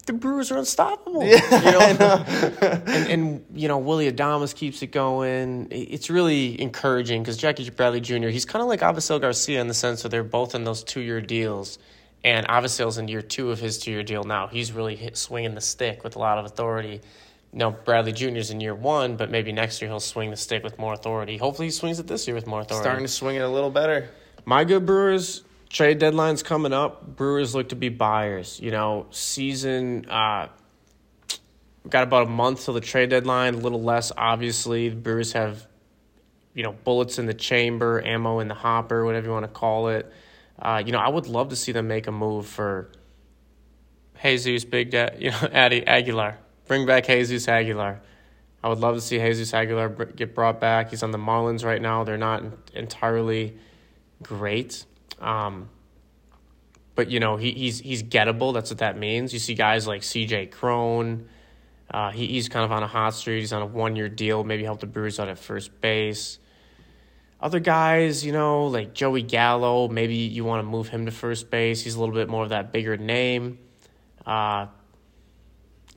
The 0.06 0.14
Brewers 0.14 0.50
are 0.50 0.56
unstoppable. 0.56 1.22
you 1.22 1.36
know? 1.50 2.24
and, 2.62 3.08
and, 3.08 3.44
you 3.54 3.68
know, 3.68 3.76
Willy 3.76 4.10
Adames 4.10 4.54
keeps 4.54 4.80
it 4.80 4.86
going. 4.90 5.68
It's 5.70 6.08
really 6.08 6.58
encouraging 6.60 7.22
because 7.22 7.36
Jackie 7.36 7.68
Bradley 7.68 8.00
Jr., 8.00 8.28
he's 8.28 8.46
kind 8.46 8.62
of 8.62 8.68
like 8.68 8.80
Avisail 8.80 9.20
Garcia 9.20 9.60
in 9.60 9.68
the 9.68 9.74
sense 9.74 10.02
that 10.02 10.08
they're 10.08 10.24
both 10.24 10.54
in 10.54 10.64
those 10.64 10.82
two 10.82 11.00
year 11.00 11.20
deals. 11.20 11.78
And 12.24 12.48
Avisail's 12.48 12.96
in 12.96 13.06
year 13.06 13.20
two 13.20 13.50
of 13.50 13.60
his 13.60 13.78
two 13.78 13.90
year 13.90 14.02
deal 14.02 14.24
now. 14.24 14.46
He's 14.48 14.72
really 14.72 14.96
hit, 14.96 15.16
swinging 15.16 15.54
the 15.54 15.60
stick 15.60 16.02
with 16.02 16.16
a 16.16 16.18
lot 16.18 16.38
of 16.38 16.46
authority. 16.46 17.02
You 17.52 17.58
know, 17.58 17.70
Bradley 17.70 18.12
Jr.'s 18.12 18.50
in 18.50 18.60
year 18.60 18.74
one, 18.74 19.16
but 19.16 19.30
maybe 19.30 19.52
next 19.52 19.80
year 19.80 19.90
he'll 19.90 20.00
swing 20.00 20.30
the 20.30 20.36
stick 20.36 20.64
with 20.64 20.78
more 20.78 20.94
authority. 20.94 21.36
Hopefully 21.36 21.68
he 21.68 21.70
swings 21.70 22.00
it 22.00 22.06
this 22.06 22.26
year 22.26 22.34
with 22.34 22.46
more 22.46 22.62
authority. 22.62 22.82
starting 22.82 23.04
to 23.04 23.12
swing 23.12 23.36
it 23.36 23.40
a 23.40 23.48
little 23.48 23.70
better. 23.70 24.08
My 24.46 24.64
good 24.64 24.86
Brewers 24.86 25.44
trade 25.68 25.98
deadline's 25.98 26.42
coming 26.42 26.72
up. 26.72 27.16
Brewers 27.16 27.54
look 27.54 27.68
to 27.68 27.76
be 27.76 27.90
buyers. 27.90 28.58
You 28.60 28.70
know, 28.70 29.06
season 29.10 30.06
uh, 30.08 30.48
got 31.88 32.04
about 32.04 32.26
a 32.26 32.30
month 32.30 32.64
till 32.64 32.74
the 32.74 32.80
trade 32.80 33.10
deadline. 33.10 33.54
A 33.54 33.58
little 33.58 33.82
less, 33.82 34.12
obviously. 34.16 34.88
The 34.88 34.96
Brewers 34.96 35.32
have, 35.32 35.66
you 36.54 36.62
know, 36.62 36.72
bullets 36.72 37.18
in 37.18 37.26
the 37.26 37.34
chamber, 37.34 38.02
ammo 38.02 38.38
in 38.38 38.48
the 38.48 38.54
hopper, 38.54 39.04
whatever 39.04 39.26
you 39.26 39.32
want 39.32 39.44
to 39.44 39.48
call 39.48 39.88
it. 39.88 40.10
Uh, 40.58 40.82
you 40.84 40.92
know, 40.92 40.98
I 40.98 41.08
would 41.08 41.26
love 41.26 41.48
to 41.50 41.56
see 41.56 41.72
them 41.72 41.88
make 41.88 42.06
a 42.06 42.12
move 42.12 42.46
for 42.46 42.90
Jesus, 44.22 44.64
Big 44.64 44.90
Dad, 44.90 45.16
you 45.20 45.30
know, 45.30 45.48
Addy 45.52 45.86
Aguilar. 45.86 46.38
Bring 46.66 46.86
back 46.86 47.06
Jesus 47.06 47.48
Aguilar. 47.48 48.00
I 48.62 48.68
would 48.68 48.78
love 48.78 48.94
to 48.94 49.00
see 49.00 49.18
Jesus 49.18 49.52
Aguilar 49.52 49.88
get 49.88 50.34
brought 50.34 50.60
back. 50.60 50.90
He's 50.90 51.02
on 51.02 51.10
the 51.10 51.18
Marlins 51.18 51.64
right 51.64 51.82
now. 51.82 52.04
They're 52.04 52.16
not 52.16 52.42
entirely 52.72 53.58
great. 54.22 54.86
Um, 55.20 55.68
but 56.94 57.10
you 57.10 57.20
know 57.20 57.36
he, 57.36 57.52
he's 57.52 57.80
he's 57.80 58.02
gettable. 58.02 58.54
That's 58.54 58.70
what 58.70 58.78
that 58.78 58.96
means. 58.96 59.32
You 59.32 59.38
see 59.38 59.54
guys 59.54 59.86
like 59.86 60.02
C.J. 60.02 60.46
Cron. 60.46 61.28
Uh, 61.90 62.10
he, 62.10 62.26
he's 62.26 62.48
kind 62.48 62.64
of 62.64 62.72
on 62.72 62.82
a 62.82 62.86
hot 62.86 63.14
streak. 63.14 63.40
He's 63.40 63.52
on 63.52 63.62
a 63.62 63.66
one 63.66 63.96
year 63.96 64.08
deal. 64.08 64.44
Maybe 64.44 64.64
help 64.64 64.80
the 64.80 64.86
Brewers 64.86 65.20
out 65.20 65.28
at 65.28 65.38
first 65.38 65.80
base. 65.80 66.38
Other 67.44 67.60
guys, 67.60 68.24
you 68.24 68.32
know, 68.32 68.68
like 68.68 68.94
Joey 68.94 69.20
Gallo. 69.20 69.86
Maybe 69.86 70.14
you 70.14 70.46
want 70.46 70.60
to 70.60 70.62
move 70.66 70.88
him 70.88 71.04
to 71.04 71.12
first 71.12 71.50
base. 71.50 71.82
He's 71.82 71.94
a 71.94 72.00
little 72.00 72.14
bit 72.14 72.26
more 72.26 72.42
of 72.42 72.48
that 72.48 72.72
bigger 72.72 72.96
name. 72.96 73.58
Uh, 74.24 74.68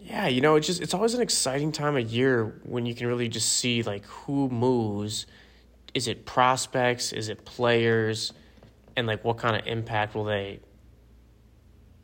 yeah, 0.01 0.27
you 0.27 0.41
know, 0.41 0.57
it's 0.57 0.67
just 0.67 0.81
it's 0.81 0.93
always 0.93 1.13
an 1.13 1.21
exciting 1.21 1.71
time 1.71 1.95
of 1.95 2.11
year 2.11 2.59
when 2.63 2.85
you 2.85 2.93
can 2.93 3.07
really 3.07 3.29
just 3.29 3.47
see 3.47 3.81
like 3.81 4.05
who 4.07 4.49
moves. 4.49 5.25
Is 5.93 6.09
it 6.09 6.25
prospects? 6.25 7.13
Is 7.13 7.29
it 7.29 7.45
players? 7.45 8.33
And 8.97 9.07
like 9.07 9.23
what 9.23 9.37
kind 9.37 9.55
of 9.55 9.65
impact 9.67 10.15
will 10.15 10.25
they, 10.25 10.59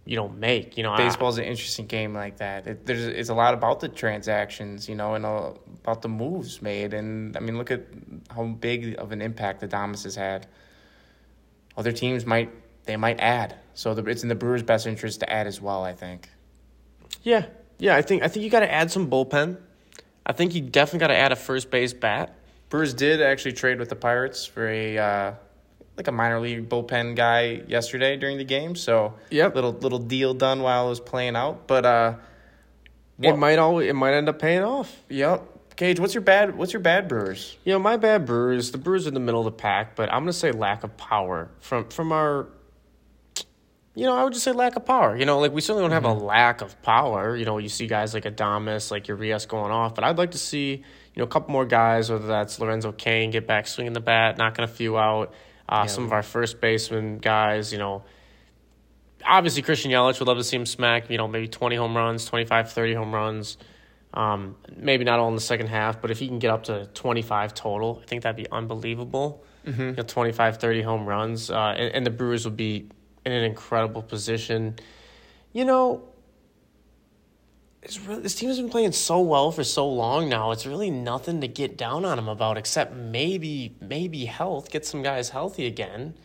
you 0.06 0.18
know, 0.18 0.28
make? 0.28 0.78
You 0.78 0.84
know, 0.84 0.92
I- 0.92 0.98
Baseball's 0.98 1.38
an 1.38 1.46
interesting 1.46 1.86
game 1.86 2.14
like 2.14 2.38
that. 2.38 2.68
It, 2.68 2.86
there's 2.86 3.04
it's 3.04 3.30
a 3.30 3.34
lot 3.34 3.54
about 3.54 3.80
the 3.80 3.88
transactions, 3.88 4.90
you 4.90 4.96
know, 4.96 5.16
and 5.16 5.26
uh, 5.26 5.52
about 5.82 6.02
the 6.02 6.10
moves 6.10 6.62
made. 6.62 6.94
And 6.94 7.36
I 7.38 7.40
mean, 7.40 7.58
look 7.58 7.72
at 7.72 7.86
how 8.30 8.44
big 8.46 8.96
of 8.98 9.12
an 9.12 9.22
impact 9.22 9.62
the 9.62 9.68
Adames 9.68 10.04
has 10.04 10.16
had. 10.16 10.48
Other 11.78 11.92
teams 11.92 12.26
might 12.26 12.52
they 12.86 12.98
might 12.98 13.20
add, 13.20 13.56
so 13.74 13.94
the, 13.94 14.04
it's 14.06 14.24
in 14.24 14.30
the 14.30 14.36
Brewers' 14.36 14.62
best 14.62 14.86
interest 14.86 15.22
to 15.22 15.32
add 15.32 15.48
as 15.48 15.62
well. 15.62 15.84
I 15.84 15.94
think. 15.94 16.30
Yeah, 17.24 17.46
yeah. 17.80 17.96
I 17.96 18.02
think 18.02 18.24
I 18.24 18.28
think 18.28 18.44
you 18.44 18.50
got 18.50 18.60
to 18.60 18.72
add 18.72 18.92
some 18.92 19.10
bullpen. 19.10 19.58
I 20.26 20.34
think 20.34 20.54
you 20.54 20.62
definitely 20.62 21.00
got 21.00 21.08
to 21.08 21.18
add 21.18 21.32
a 21.32 21.36
first 21.36 21.72
base 21.72 21.94
bat. 21.94 22.36
Brewers 22.70 22.94
did 22.94 23.22
actually 23.22 23.54
trade 23.54 23.80
with 23.80 23.90
the 23.90 23.96
Pirates 23.96 24.46
for 24.46 24.68
a 24.68 24.98
uh, 24.98 25.34
like 25.98 26.08
a 26.08 26.12
minor 26.12 26.40
league 26.40 26.68
bullpen 26.70 27.16
guy 27.16 27.62
yesterday 27.68 28.18
during 28.18 28.38
the 28.38 28.44
game. 28.44 28.76
So 28.76 29.14
Yep. 29.30 29.56
little 29.56 29.72
little 29.74 30.00
deal 30.00 30.34
done 30.34 30.62
while 30.62 30.88
it 30.88 30.90
was 30.90 31.00
playing 31.00 31.36
out. 31.36 31.68
But 31.68 31.86
uh, 31.86 32.16
It 33.22 33.38
might 33.38 33.60
always 33.60 33.90
it 33.90 33.94
might 33.94 34.14
end 34.14 34.28
up 34.30 34.40
paying 34.40 34.64
off. 34.64 34.96
yep. 35.10 35.44
Cage, 35.76 36.00
what's 36.00 36.14
your 36.14 36.22
bad? 36.22 36.56
What's 36.56 36.72
your 36.72 36.82
bad 36.82 37.08
Brewers? 37.08 37.58
You 37.64 37.74
know, 37.74 37.80
my 37.80 37.98
bad 37.98 38.26
Brewers. 38.28 38.72
The 38.72 38.78
Brewers 38.78 39.06
are 39.06 39.10
in 39.10 39.16
the 39.16 39.20
middle 39.20 39.40
of 39.42 39.46
the 39.46 39.52
pack, 39.52 39.96
but 39.96 40.08
I'm 40.14 40.20
gonna 40.22 40.32
say 40.34 40.52
lack 40.52 40.84
of 40.84 40.96
power 40.98 41.50
from 41.62 41.90
from 41.90 42.12
our. 42.12 42.48
You 43.96 44.06
know, 44.08 44.16
I 44.16 44.24
would 44.24 44.34
just 44.34 44.44
say 44.46 44.52
lack 44.52 44.76
of 44.76 44.86
power. 44.86 45.16
You 45.16 45.26
know, 45.26 45.40
like 45.40 45.52
we 45.52 45.62
certainly 45.62 45.84
don't 45.84 45.92
have 45.92 46.06
a 46.06 46.14
lack 46.14 46.62
of 46.62 46.80
power. 46.82 47.36
You 47.36 47.46
know, 47.46 47.60
you 47.60 47.70
see 47.70 47.86
guys 47.86 48.14
like 48.16 48.24
Adames, 48.24 48.90
like 48.90 49.08
Urias 49.08 49.46
going 49.46 49.72
off, 49.72 49.94
but 49.94 50.04
I'd 50.04 50.18
like 50.18 50.32
to 50.32 50.40
see 50.40 50.72
you 51.14 51.18
know 51.18 51.24
a 51.24 51.28
couple 51.28 51.52
more 51.52 51.66
guys, 51.66 52.10
whether 52.12 52.26
that's 52.26 52.60
Lorenzo 52.60 52.92
Cain, 52.92 53.30
get 53.32 53.46
back 53.46 53.68
swinging 53.68 53.94
the 53.94 54.00
bat, 54.00 54.38
knocking 54.38 54.64
a 54.64 54.68
few 54.68 54.98
out. 54.98 55.34
Uh, 55.74 55.88
Some 55.88 56.04
of 56.04 56.14
our 56.14 56.22
first 56.22 56.62
baseman 56.62 57.18
guys, 57.18 57.72
you 57.72 57.80
know, 57.80 58.04
obviously 59.26 59.64
Christian 59.64 59.90
Yelich 59.90 60.20
would 60.20 60.28
love 60.28 60.38
to 60.38 60.44
see 60.44 60.56
him 60.56 60.68
smack, 60.68 61.10
you 61.10 61.18
know, 61.18 61.28
maybe 61.28 61.48
20 61.48 61.76
home 61.76 61.98
runs, 61.98 62.26
25, 62.26 62.72
30 62.72 62.94
home 62.94 63.12
runs. 63.12 63.58
Um, 64.14 64.56
maybe 64.76 65.04
not 65.04 65.18
all 65.18 65.30
in 65.30 65.36
the 65.36 65.42
second 65.42 65.68
half, 65.68 66.00
but 66.00 66.12
if 66.12 66.20
he 66.20 66.28
can 66.28 66.38
get 66.38 66.52
up 66.52 66.66
to 66.66 66.86
25 66.94 67.56
total, 67.56 68.00
I 68.04 68.06
think 68.06 68.22
that'd 68.22 68.36
be 68.36 68.48
unbelievable. 68.52 69.44
Mm-hmm. 69.66 69.82
You 69.82 69.92
know, 69.94 70.04
25, 70.04 70.58
30 70.58 70.82
home 70.84 71.08
runs. 71.08 71.50
Uh, 71.50 71.74
and, 71.76 71.96
and 71.96 72.06
the 72.06 72.12
Brewers 72.12 72.46
would 72.46 72.56
be 72.56 72.88
in 73.26 73.32
an 73.32 73.44
incredible 73.44 74.04
position. 74.04 74.76
You 75.54 75.66
know, 75.66 76.04
it's 77.84 78.00
really, 78.00 78.22
this 78.22 78.36
team 78.36 78.50
has 78.50 78.58
been 78.58 78.70
playing 78.70 78.92
so 78.94 79.20
well 79.22 79.52
for 79.52 79.64
so 79.64 79.88
long 79.88 80.30
now. 80.30 80.52
It's 80.52 80.66
really 80.66 80.90
nothing 80.90 81.42
to 81.42 81.48
get 81.48 81.78
down 81.78 82.06
on 82.06 82.16
them 82.18 82.28
about, 82.30 82.58
except 82.58 82.94
maybe 82.96 83.76
maybe 83.82 84.26
health. 84.26 84.72
Get 84.72 84.86
some 84.86 85.04
guys 85.04 85.30
healthy 85.30 85.66
again, 85.68 86.16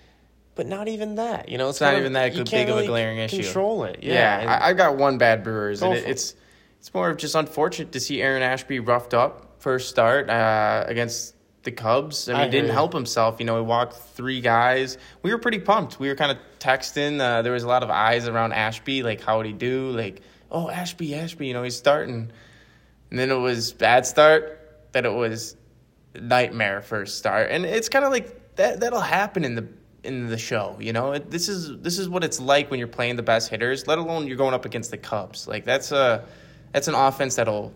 but 0.55 0.67
not 0.67 0.89
even 0.89 1.17
that. 1.17 1.49
You 1.49 1.59
know, 1.59 1.69
it's, 1.69 1.81
not 1.81 1.95
of- 1.95 2.01
even 2.01 2.13
that 2.15 2.33
you 2.33 2.39
good- 2.39 2.51
can't 2.51 2.67
big 2.67 2.69
of 2.69 2.75
a 2.75 2.77
really 2.77 2.87
glaring 2.87 3.19
issue. 3.19 3.43
Control 3.43 3.85
it. 3.85 4.01
Yeah, 4.03 4.43
Yeah, 4.43 4.59
I, 4.63 4.71
I 4.71 4.73
got 4.73 4.97
one 4.97 5.19
bad 5.19 5.43
Brewers, 5.43 5.83
and 5.83 5.95
it, 5.95 6.05
it's 6.07 6.35
it's 6.79 6.95
more 6.95 7.11
of 7.11 7.17
just 7.17 7.35
unfortunate 7.35 7.93
to 7.93 8.01
see 8.01 8.23
Aaron 8.23 8.43
Ashby 8.43 8.79
roughed 8.81 9.13
up 9.15 9.57
first 9.61 9.89
start 9.89 10.31
uh, 10.31 10.85
against 10.87 11.35
the 11.65 11.73
Cubs. 11.73 12.29
I 12.29 12.33
mean, 12.33 12.41
I 12.41 12.45
he 12.45 12.51
didn't 12.53 12.71
help 12.71 12.93
himself. 12.93 13.41
You 13.41 13.47
know, 13.47 13.57
he 13.57 13.67
walked 13.67 13.95
three 13.95 14.41
guys. 14.41 14.97
We 15.23 15.33
were 15.33 15.39
pretty 15.39 15.59
pumped. 15.59 15.99
We 15.99 16.07
were 16.09 16.15
kind 16.15 16.31
of 16.31 16.39
texting. 16.61 17.21
Uh, 17.21 17.43
there 17.43 17.53
was 17.53 17.65
a 17.65 17.69
lot 17.69 17.83
of 17.83 17.91
eyes 17.91 18.29
around 18.29 18.53
Ashby, 18.53 19.03
like 19.03 19.21
how 19.21 19.39
would 19.39 19.47
he 19.47 19.53
do? 19.53 19.91
Like, 19.91 20.23
oh, 20.51 20.69
Ashby, 20.69 21.15
Ashby. 21.15 21.47
You 21.47 21.55
know, 21.55 21.63
he's 21.63 21.77
starting. 21.77 22.31
And 23.11 23.19
then 23.19 23.31
it 23.31 23.39
was 23.39 23.73
bad 23.73 24.07
start. 24.07 24.89
Then 24.93 25.05
it 25.05 25.13
was 25.13 25.57
nightmare 26.15 26.83
first 26.83 27.19
start, 27.19 27.51
and 27.51 27.65
it's 27.65 27.89
kind 27.89 28.05
of 28.05 28.11
like 28.11 28.57
that. 28.57 28.81
That'll 28.81 29.01
happen 29.01 29.45
in 29.45 29.55
the 29.55 29.69
in 30.03 30.29
the 30.29 30.39
show. 30.39 30.77
You 30.81 30.93
know, 30.93 31.13
it, 31.13 31.31
this 31.31 31.49
is 31.49 31.79
this 31.81 31.99
is 31.99 32.09
what 32.09 32.25
it's 32.25 32.41
like 32.41 32.71
when 32.71 32.79
you're 32.79 32.89
playing 32.89 33.17
the 33.17 33.23
best 33.23 33.51
hitters. 33.51 33.87
Let 33.87 33.99
alone 33.99 34.27
you're 34.27 34.37
going 34.37 34.55
up 34.55 34.65
against 34.65 34.91
the 34.91 34.99
Cubs. 34.99 35.47
Like 35.47 35.65
that's 35.65 35.93
a 35.93 36.25
that's 36.73 36.89
an 36.89 36.95
offense 36.95 37.37
that'll 37.37 37.73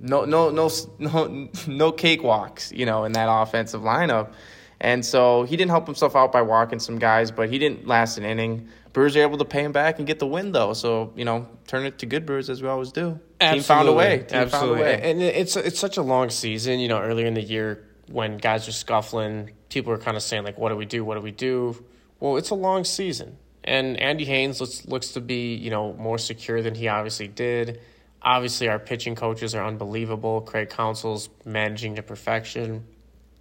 no 0.00 0.24
no 0.24 0.50
no 0.50 0.70
no 0.98 1.48
no 1.66 1.92
cakewalks. 1.92 2.76
You 2.76 2.86
know, 2.86 3.04
in 3.04 3.12
that 3.12 3.28
offensive 3.30 3.82
lineup. 3.82 4.32
And 4.80 5.06
so 5.06 5.44
he 5.44 5.56
didn't 5.56 5.70
help 5.70 5.86
himself 5.86 6.16
out 6.16 6.32
by 6.32 6.42
walking 6.42 6.80
some 6.80 6.98
guys, 6.98 7.30
but 7.30 7.48
he 7.48 7.56
didn't 7.60 7.86
last 7.86 8.18
an 8.18 8.24
inning. 8.24 8.68
Brewers 8.92 9.16
are 9.16 9.22
able 9.22 9.38
to 9.38 9.44
pay 9.44 9.64
him 9.64 9.72
back 9.72 9.98
and 9.98 10.06
get 10.06 10.18
the 10.18 10.26
win, 10.26 10.52
though. 10.52 10.74
So 10.74 11.12
you 11.16 11.24
know, 11.24 11.48
turn 11.66 11.86
it 11.86 11.98
to 12.00 12.06
good 12.06 12.26
Brewers 12.26 12.50
as 12.50 12.62
we 12.62 12.68
always 12.68 12.92
do. 12.92 13.18
Team 13.40 13.62
found 13.62 13.88
a 13.88 13.92
way. 13.92 14.18
Team 14.28 14.40
Absolutely. 14.40 14.50
found 14.50 14.80
a 14.80 14.82
way. 14.82 15.10
And 15.10 15.22
it's 15.22 15.56
it's 15.56 15.78
such 15.78 15.96
a 15.96 16.02
long 16.02 16.30
season. 16.30 16.78
You 16.78 16.88
know, 16.88 17.00
earlier 17.00 17.26
in 17.26 17.34
the 17.34 17.42
year 17.42 17.86
when 18.10 18.36
guys 18.36 18.68
are 18.68 18.72
scuffling, 18.72 19.52
people 19.68 19.92
are 19.92 19.98
kind 19.98 20.16
of 20.16 20.22
saying 20.22 20.44
like, 20.44 20.58
"What 20.58 20.68
do 20.68 20.76
we 20.76 20.84
do? 20.84 21.04
What 21.04 21.14
do 21.14 21.20
we 21.20 21.30
do?" 21.30 21.84
Well, 22.20 22.36
it's 22.36 22.50
a 22.50 22.54
long 22.54 22.84
season, 22.84 23.38
and 23.64 23.98
Andy 23.98 24.24
Haines 24.24 24.60
looks 24.60 24.86
looks 24.86 25.12
to 25.12 25.20
be 25.20 25.54
you 25.54 25.70
know 25.70 25.94
more 25.94 26.18
secure 26.18 26.62
than 26.62 26.74
he 26.74 26.88
obviously 26.88 27.28
did. 27.28 27.80
Obviously, 28.20 28.68
our 28.68 28.78
pitching 28.78 29.16
coaches 29.16 29.54
are 29.54 29.64
unbelievable. 29.64 30.42
Craig 30.42 30.70
Counsell's 30.70 31.28
managing 31.44 31.96
to 31.96 32.02
perfection. 32.02 32.84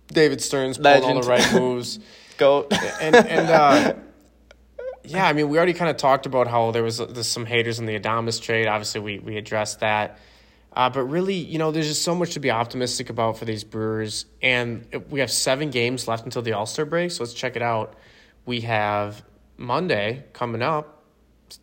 David 0.08 0.42
Stearns 0.42 0.78
pulling 0.78 1.04
all 1.04 1.22
the 1.22 1.28
right 1.28 1.54
moves. 1.54 2.00
Go. 2.38 2.68
and 3.00 3.16
and 3.16 3.50
uh, 3.50 3.94
yeah, 5.04 5.28
I 5.28 5.34
mean, 5.34 5.50
we 5.50 5.58
already 5.58 5.74
kind 5.74 5.90
of 5.90 5.98
talked 5.98 6.26
about 6.26 6.48
how 6.48 6.72
there 6.72 6.84
was 6.84 6.98
there's 6.98 7.28
some 7.28 7.46
haters 7.46 7.80
in 7.80 7.86
the 7.86 8.00
Adames 8.00 8.42
trade. 8.42 8.68
Obviously, 8.68 9.02
we 9.02 9.20
we 9.20 9.38
addressed 9.38 9.80
that. 9.80 10.20
Uh, 10.74 10.90
but 10.90 11.04
really, 11.04 11.36
you 11.36 11.58
know, 11.58 11.72
there's 11.72 11.88
just 11.88 12.04
so 12.04 12.16
much 12.16 12.32
to 12.36 12.40
be 12.40 12.50
optimistic 12.50 13.10
about 13.10 13.38
for 13.38 13.44
these 13.44 13.64
Brewers, 13.66 14.26
and 14.42 14.86
we 15.10 15.20
have 15.20 15.30
seven 15.30 15.70
games 15.70 16.08
left 16.08 16.24
until 16.24 16.42
the 16.42 16.54
All 16.54 16.66
Star 16.66 16.86
break. 16.86 17.12
So 17.12 17.24
let's 17.24 17.34
check 17.34 17.56
it 17.56 17.62
out. 17.62 17.96
We 18.46 18.62
have 18.62 19.22
Monday 19.58 20.24
coming 20.34 20.62
up, 20.62 21.04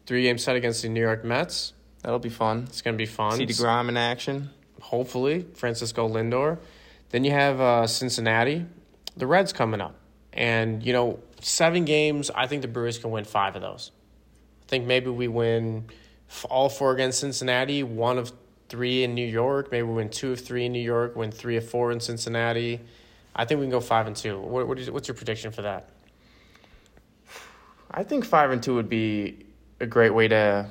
three 0.06 0.24
game 0.24 0.36
set 0.38 0.56
against 0.56 0.82
the 0.82 0.88
New 0.90 1.00
York 1.00 1.24
Mets. 1.24 1.72
That'll 2.02 2.18
be 2.18 2.28
fun. 2.28 2.64
It's 2.68 2.82
gonna 2.82 2.96
be 2.96 3.06
fun. 3.06 3.32
See 3.38 3.46
Degrom 3.46 3.88
in 3.88 3.96
action. 3.96 4.50
hopefully 4.80 5.46
Francisco 5.54 6.08
Lindor. 6.08 6.58
Then 7.10 7.24
you 7.24 7.30
have 7.30 7.60
uh, 7.60 7.86
Cincinnati, 7.86 8.66
the 9.16 9.26
Reds 9.26 9.52
coming 9.54 9.80
up, 9.80 9.94
and 10.34 10.82
you 10.84 10.92
know 10.92 11.18
seven 11.40 11.84
games. 11.84 12.30
I 12.34 12.46
think 12.46 12.62
the 12.62 12.68
Brewers 12.68 12.98
can 12.98 13.10
win 13.10 13.24
five 13.24 13.56
of 13.56 13.62
those. 13.62 13.90
I 14.62 14.68
think 14.68 14.86
maybe 14.86 15.10
we 15.10 15.28
win 15.28 15.86
all 16.50 16.68
four 16.68 16.92
against 16.92 17.20
Cincinnati, 17.20 17.82
one 17.82 18.18
of 18.18 18.32
three 18.68 19.02
in 19.02 19.14
New 19.14 19.26
York. 19.26 19.72
Maybe 19.72 19.84
we 19.84 19.94
win 19.94 20.10
two 20.10 20.32
of 20.32 20.40
three 20.40 20.66
in 20.66 20.72
New 20.72 20.82
York, 20.82 21.16
win 21.16 21.30
three 21.30 21.56
of 21.56 21.68
four 21.68 21.90
in 21.90 22.00
Cincinnati. 22.00 22.80
I 23.34 23.44
think 23.44 23.60
we 23.60 23.64
can 23.64 23.70
go 23.70 23.80
five 23.80 24.06
and 24.06 24.14
two. 24.14 24.38
What, 24.38 24.68
what 24.68 24.78
is, 24.78 24.90
what's 24.90 25.08
your 25.08 25.14
prediction 25.14 25.52
for 25.52 25.62
that? 25.62 25.88
I 27.90 28.04
think 28.04 28.24
five 28.26 28.50
and 28.50 28.62
two 28.62 28.74
would 28.74 28.90
be 28.90 29.46
a 29.80 29.86
great 29.86 30.10
way 30.10 30.28
to 30.28 30.68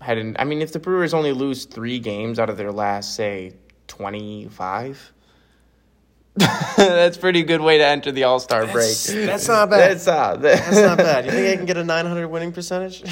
head 0.00 0.18
in. 0.18 0.34
I 0.38 0.44
mean, 0.44 0.62
if 0.62 0.72
the 0.72 0.80
Brewers 0.80 1.14
only 1.14 1.32
lose 1.32 1.66
three 1.66 1.98
games 2.00 2.38
out 2.40 2.50
of 2.50 2.56
their 2.56 2.72
last, 2.72 3.14
say, 3.14 3.52
twenty-five, 3.86 5.12
that's 6.76 7.16
a 7.16 7.20
pretty 7.20 7.42
good 7.42 7.60
way 7.60 7.78
to 7.78 7.84
enter 7.86 8.10
the 8.12 8.24
All 8.24 8.40
Star 8.40 8.66
break. 8.66 8.96
That's 8.96 9.46
not 9.48 9.70
bad. 9.70 9.92
That's, 9.92 10.08
uh, 10.08 10.36
That's 10.40 10.76
not 10.76 10.98
bad. 10.98 11.26
You 11.26 11.30
think 11.32 11.52
I 11.52 11.56
can 11.56 11.66
get 11.66 11.76
a 11.76 11.84
900 11.84 12.28
winning 12.28 12.52
percentage? 12.52 13.02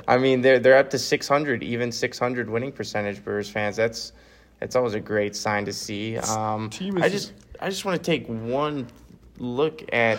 I 0.08 0.18
mean, 0.18 0.40
they're 0.42 0.58
they're 0.58 0.76
up 0.76 0.90
to 0.90 0.98
six 0.98 1.26
hundred, 1.28 1.62
even 1.62 1.90
six 1.92 2.18
hundred 2.18 2.48
winning 2.48 2.72
percentage. 2.72 3.22
Brewers 3.24 3.50
fans, 3.50 3.76
that's 3.76 4.12
that's 4.60 4.76
always 4.76 4.94
a 4.94 5.00
great 5.00 5.34
sign 5.34 5.64
to 5.64 5.72
see. 5.72 6.16
Um, 6.18 6.70
Team 6.70 6.96
is 6.98 7.02
I 7.02 7.08
just- 7.08 7.28
just 7.36 7.46
I 7.62 7.68
just 7.68 7.84
want 7.84 8.02
to 8.02 8.10
take 8.10 8.26
one 8.26 8.86
look 9.38 9.82
at. 9.92 10.18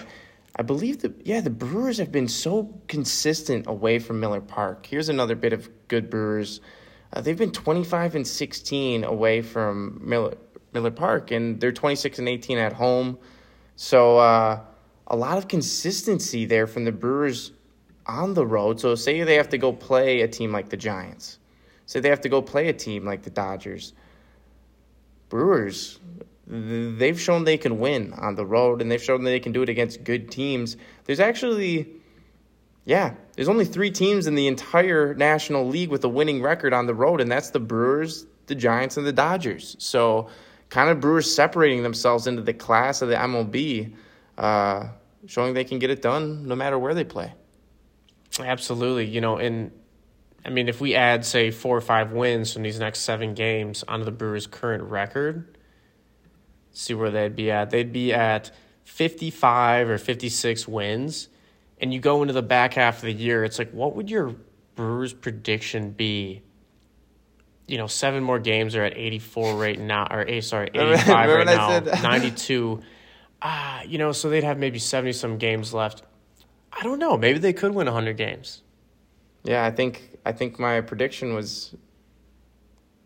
I 0.58 0.64
believe 0.64 1.02
the 1.02 1.14
yeah 1.24 1.40
the 1.40 1.50
Brewers 1.50 1.98
have 1.98 2.12
been 2.12 2.28
so 2.28 2.78
consistent 2.90 3.68
away 3.68 4.00
from 4.00 4.20
Miller 4.20 4.42
Park. 4.42 4.86
Here's 4.86 5.08
another 5.10 5.36
bit 5.36 5.54
of 5.54 5.70
good 5.88 6.10
Brewers. 6.10 6.60
Uh, 7.14 7.22
they've 7.22 7.38
been 7.38 7.52
25 7.52 8.16
and 8.16 8.28
16 8.28 9.04
away 9.04 9.42
from 9.42 10.00
Miller 10.04 10.36
Miller 10.73 10.91
Park, 10.91 11.31
and 11.31 11.60
they're 11.60 11.71
26 11.71 12.19
and 12.19 12.29
18 12.29 12.57
at 12.57 12.73
home. 12.73 13.17
So 13.75 14.17
uh, 14.17 14.62
a 15.07 15.15
lot 15.15 15.38
of 15.38 15.47
consistency 15.47 16.45
there 16.45 16.67
from 16.67 16.86
the 16.86 16.91
Brewers 16.91 17.51
on 18.05 18.34
the 18.34 18.45
road. 18.45 18.79
So 18.79 18.95
say 18.95 19.23
they 19.23 19.36
have 19.36 19.49
to 19.49 19.57
go 19.57 19.73
play 19.73 20.21
a 20.21 20.27
team 20.27 20.51
like 20.51 20.69
the 20.69 20.77
Giants. 20.77 21.39
Say 21.86 21.99
they 21.99 22.10
have 22.10 22.21
to 22.21 22.29
go 22.29 22.41
play 22.41 22.69
a 22.69 22.73
team 22.73 23.05
like 23.05 23.23
the 23.23 23.29
Dodgers. 23.29 23.93
Brewers, 25.29 25.99
they've 26.47 27.19
shown 27.19 27.43
they 27.43 27.57
can 27.57 27.79
win 27.79 28.13
on 28.13 28.36
the 28.36 28.45
road, 28.45 28.81
and 28.81 28.91
they've 28.91 29.01
shown 29.01 29.23
they 29.23 29.39
can 29.39 29.51
do 29.51 29.62
it 29.62 29.69
against 29.69 30.03
good 30.03 30.31
teams. 30.31 30.77
There's 31.05 31.19
actually, 31.19 31.89
yeah, 32.86 33.13
there's 33.36 33.49
only 33.49 33.65
three 33.65 33.91
teams 33.91 34.27
in 34.27 34.36
the 34.36 34.47
entire 34.47 35.13
National 35.13 35.67
League 35.67 35.89
with 35.89 36.03
a 36.03 36.10
winning 36.10 36.41
record 36.41 36.73
on 36.73 36.86
the 36.86 36.93
road, 36.93 37.21
and 37.21 37.31
that's 37.31 37.49
the 37.49 37.60
Brewers, 37.60 38.25
the 38.47 38.55
Giants, 38.55 38.97
and 38.97 39.05
the 39.05 39.13
Dodgers. 39.13 39.75
So, 39.79 40.29
kind 40.71 40.89
of 40.89 40.99
Brewers 40.99 41.31
separating 41.31 41.84
themselves 41.84 42.25
into 42.25 42.41
the 42.41 42.53
class 42.53 43.03
of 43.03 43.10
the 43.10 43.15
MLB, 43.15 43.93
uh, 44.38 44.88
showing 45.27 45.53
they 45.53 45.65
can 45.65 45.77
get 45.77 45.91
it 45.91 46.01
done 46.01 46.47
no 46.47 46.55
matter 46.55 46.79
where 46.79 46.95
they 46.95 47.03
play. 47.03 47.34
Absolutely. 48.39 49.05
You 49.05 49.21
know, 49.21 49.38
and 49.38 49.71
I 50.45 50.49
mean, 50.49 50.69
if 50.69 50.81
we 50.81 50.95
add, 50.95 51.25
say, 51.25 51.51
four 51.51 51.77
or 51.77 51.81
five 51.81 52.13
wins 52.13 52.53
from 52.53 52.63
these 52.63 52.79
next 52.79 53.01
seven 53.01 53.36
games 53.36 53.84
onto 53.88 54.05
the 54.05 54.12
Brewers' 54.12 54.47
current 54.47 54.84
record, 54.84 55.57
see 56.71 56.93
where 56.93 57.12
they'd 57.12 57.36
be 57.36 57.51
at. 57.51 57.69
They'd 57.69 57.91
be 57.91 58.13
at 58.13 58.49
55 58.86 59.89
or 59.89 59.97
56 59.97 60.67
wins. 60.69 61.27
And 61.79 61.93
you 61.93 61.99
go 61.99 62.21
into 62.21 62.34
the 62.34 62.41
back 62.41 62.75
half 62.75 62.97
of 62.97 63.01
the 63.01 63.13
year, 63.13 63.43
it's 63.43 63.60
like, 63.60 63.71
what 63.71 63.95
would 63.95 64.10
your 64.10 64.36
Brewers' 64.75 65.13
prediction 65.13 65.91
be? 65.91 66.43
You 67.67 67.78
know, 67.78 67.88
seven 67.88 68.24
more 68.24 68.39
games 68.39 68.76
are 68.76 68.84
at 68.84 68.97
84 68.97 69.56
right 69.56 69.80
now, 69.80 70.08
or 70.12 70.26
eight, 70.28 70.43
sorry, 70.43 70.69
85 70.74 71.08
Remember 71.30 71.36
right 71.38 71.45
now, 71.45 72.02
92. 72.02 72.82
Ah, 73.43 73.82
you 73.82 73.97
know, 73.97 74.12
so 74.12 74.30
they'd 74.30 74.43
have 74.43 74.60
maybe 74.60 74.78
70 74.78 75.13
some 75.13 75.39
games 75.39 75.74
left. 75.74 76.04
I 76.71 76.84
don't 76.84 77.00
know. 77.00 77.17
Maybe 77.17 77.39
they 77.39 77.54
could 77.54 77.74
win 77.74 77.88
100 77.88 78.15
games. 78.15 78.62
Yeah, 79.43 79.65
I 79.65 79.71
think 79.71 80.19
I 80.24 80.32
think 80.32 80.60
my 80.60 80.82
prediction 80.82 81.34
was 81.34 81.74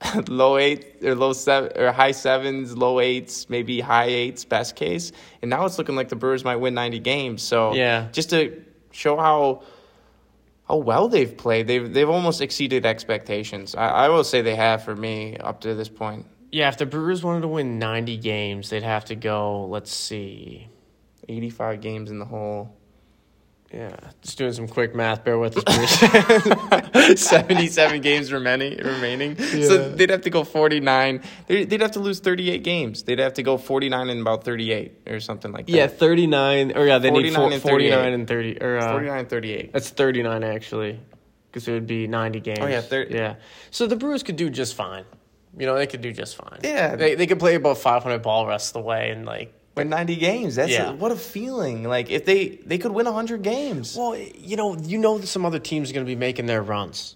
low 0.28 0.58
eight 0.58 0.98
or 1.04 1.16
low 1.16 1.32
seven 1.32 1.72
or 1.78 1.92
high 1.94 2.12
sevens, 2.12 2.76
low 2.78 3.00
eights, 3.00 3.50
maybe 3.50 3.80
high 3.80 4.08
eights, 4.08 4.44
best 4.44 4.76
case. 4.76 5.14
And 5.42 5.50
now 5.50 5.66
it's 5.66 5.78
looking 5.78 5.96
like 5.96 6.10
the 6.10 6.18
Brewers 6.18 6.44
might 6.44 6.58
win 6.58 6.74
ninety 6.74 7.00
games. 7.00 7.42
So 7.42 7.74
Yeah. 7.74 8.10
just 8.12 8.30
to 8.32 8.62
show 8.92 9.16
how 9.16 9.64
how 10.68 10.78
well 10.78 11.08
they've 11.08 11.36
played, 11.36 11.68
they've 11.68 11.94
they've 11.94 12.10
almost 12.10 12.42
exceeded 12.42 12.86
expectations. 12.86 13.76
I, 13.76 13.88
I 13.88 14.10
will 14.10 14.24
say 14.24 14.42
they 14.42 14.56
have 14.56 14.84
for 14.84 14.96
me 14.96 15.38
up 15.38 15.62
to 15.62 15.76
this 15.76 15.90
point. 15.90 16.26
Yeah, 16.52 16.70
if 16.70 16.78
the 16.78 16.86
Brewers 16.86 17.24
wanted 17.24 17.42
to 17.42 17.48
win 17.50 17.80
90 17.80 18.18
games, 18.18 18.70
they'd 18.70 18.84
have 18.84 19.06
to 19.06 19.16
go, 19.16 19.66
let's 19.66 19.94
see. 19.94 20.70
Eighty 21.28 21.50
five 21.50 21.82
games 21.82 22.12
in 22.12 22.20
the 22.20 22.26
hole. 22.26 22.78
Yeah, 23.74 23.96
just 24.22 24.38
doing 24.38 24.54
some 24.54 24.68
quick 24.68 24.96
math. 24.96 25.24
Bear 25.26 25.38
with 25.38 25.58
us, 25.58 25.64
Bruce. 25.64 27.20
77 27.22 28.02
games 28.02 28.32
remaining 28.32 28.78
remaining 28.78 29.38
so 29.38 29.90
they'd 29.90 30.10
have 30.10 30.22
to 30.22 30.30
go 30.30 30.44
49 30.44 31.22
they'd, 31.48 31.70
they'd 31.70 31.82
have 31.82 31.92
to 31.92 32.00
lose 32.00 32.20
38 32.20 32.64
games 32.64 33.04
they'd 33.04 33.20
have 33.20 33.34
to 33.34 33.44
go 33.44 33.58
49 33.58 34.10
and 34.10 34.22
about 34.22 34.44
38 34.44 35.08
or 35.08 35.20
something 35.20 35.52
like 35.52 35.66
that 35.68 35.72
yeah, 35.72 35.88
39. 35.88 36.78
Or 36.78 36.86
yeah, 36.86 36.98
they 37.00 37.12
need 37.12 37.34
49 37.34 37.36
four, 37.36 37.54
and 37.54 37.62
49 37.62 38.14
and 38.14 38.28
30. 38.28 38.62
Or, 38.62 38.78
uh, 38.78 38.92
49 38.92 39.26
38 39.28 39.74
That's 39.74 39.90
39, 39.90 40.44
actually. 40.44 41.00
Because 41.52 41.68
it 41.68 41.74
would 41.74 41.88
be 41.88 42.08
90 42.08 42.40
games. 42.42 42.60
Oh, 42.62 42.68
yeah, 42.68 42.82
thir- 42.82 43.08
Yeah. 43.10 43.36
So 43.72 43.88
the 43.88 43.96
Brewers 43.96 44.24
could 44.24 44.36
do 44.36 44.50
just 44.50 44.76
fine. 44.76 45.06
You 45.58 45.66
know, 45.66 45.76
they 45.76 45.88
could 45.88 46.02
do 46.02 46.12
just 46.12 46.36
fine. 46.36 46.60
Yeah. 46.64 46.96
They, 46.96 47.16
they 47.16 47.28
could 47.28 47.40
play 47.40 47.56
about 47.56 47.78
500 47.78 48.22
ball 48.22 48.46
rest 48.46 48.70
of 48.76 48.82
the 48.82 48.88
way 48.88 49.10
and, 49.10 49.26
like, 49.26 49.54
win 49.76 49.90
90 49.90 50.16
games 50.16 50.56
that's 50.56 50.72
Yeah. 50.72 50.92
what 50.92 51.12
a 51.12 51.16
feeling 51.16 51.84
like 51.84 52.10
if 52.10 52.26
they 52.26 52.60
they 52.66 52.78
could 52.78 52.92
win 52.92 53.06
100 53.06 53.42
games 53.42 53.96
Well, 53.96 54.16
you 54.18 54.56
know, 54.56 54.76
you 54.78 54.98
know 54.98 55.18
that 55.18 55.28
some 55.28 55.46
other 55.46 55.60
teams 55.60 55.90
are 55.90 55.94
going 55.94 56.06
to 56.06 56.10
be 56.10 56.16
making 56.16 56.46
their 56.46 56.62
runs. 56.62 57.16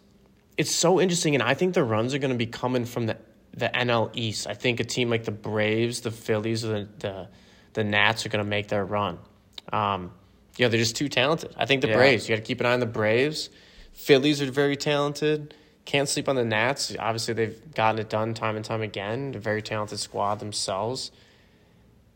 It's 0.57 0.71
so 0.75 0.99
interesting, 0.99 1.35
and 1.35 1.41
I 1.43 1.53
think 1.53 1.73
the 1.73 1.83
runs 1.85 2.13
are 2.13 2.19
going 2.19 2.31
to 2.31 2.37
be 2.37 2.45
coming 2.47 2.85
from 2.85 3.05
the 3.07 3.17
the 3.55 3.69
NL 3.73 4.11
East. 4.13 4.45
I 4.47 4.53
think 4.53 4.79
a 4.79 4.83
team 4.83 5.09
like 5.09 5.23
the 5.23 5.31
Braves, 5.31 6.01
the 6.01 6.11
Phillies, 6.11 6.63
or 6.65 6.67
the 6.67 6.87
the, 6.99 7.27
the 7.73 7.83
Nats 7.85 8.25
are 8.25 8.29
going 8.29 8.43
to 8.43 8.49
make 8.49 8.67
their 8.67 8.83
run. 8.85 9.17
Um, 9.71 10.11
you 10.57 10.65
know, 10.65 10.69
they're 10.69 10.79
just 10.79 10.97
too 10.97 11.07
talented. 11.07 11.53
I 11.57 11.65
think 11.65 11.81
the 11.81 11.87
Yeah. 11.87 11.95
Braves. 11.95 12.27
You 12.27 12.35
got 12.35 12.41
to 12.43 12.47
keep 12.47 12.59
an 12.59 12.65
eye 12.65 12.73
on 12.73 12.81
the 12.81 12.85
Braves. 12.85 13.49
Phillies 13.93 14.41
are 14.41 14.51
very 14.51 14.75
talented. 14.75 15.53
Can't 15.85 16.07
sleep 16.09 16.27
on 16.29 16.35
the 16.35 16.43
Nats. 16.45 16.93
Obviously, 16.99 17.33
they've 17.33 17.73
gotten 17.73 17.99
it 17.99 18.09
done 18.09 18.33
time 18.33 18.55
and 18.57 18.63
time 18.65 18.81
again. 18.81 19.31
They're 19.31 19.39
a 19.39 19.41
very 19.41 19.61
talented 19.61 19.99
squad 19.99 20.39
themselves. 20.39 21.11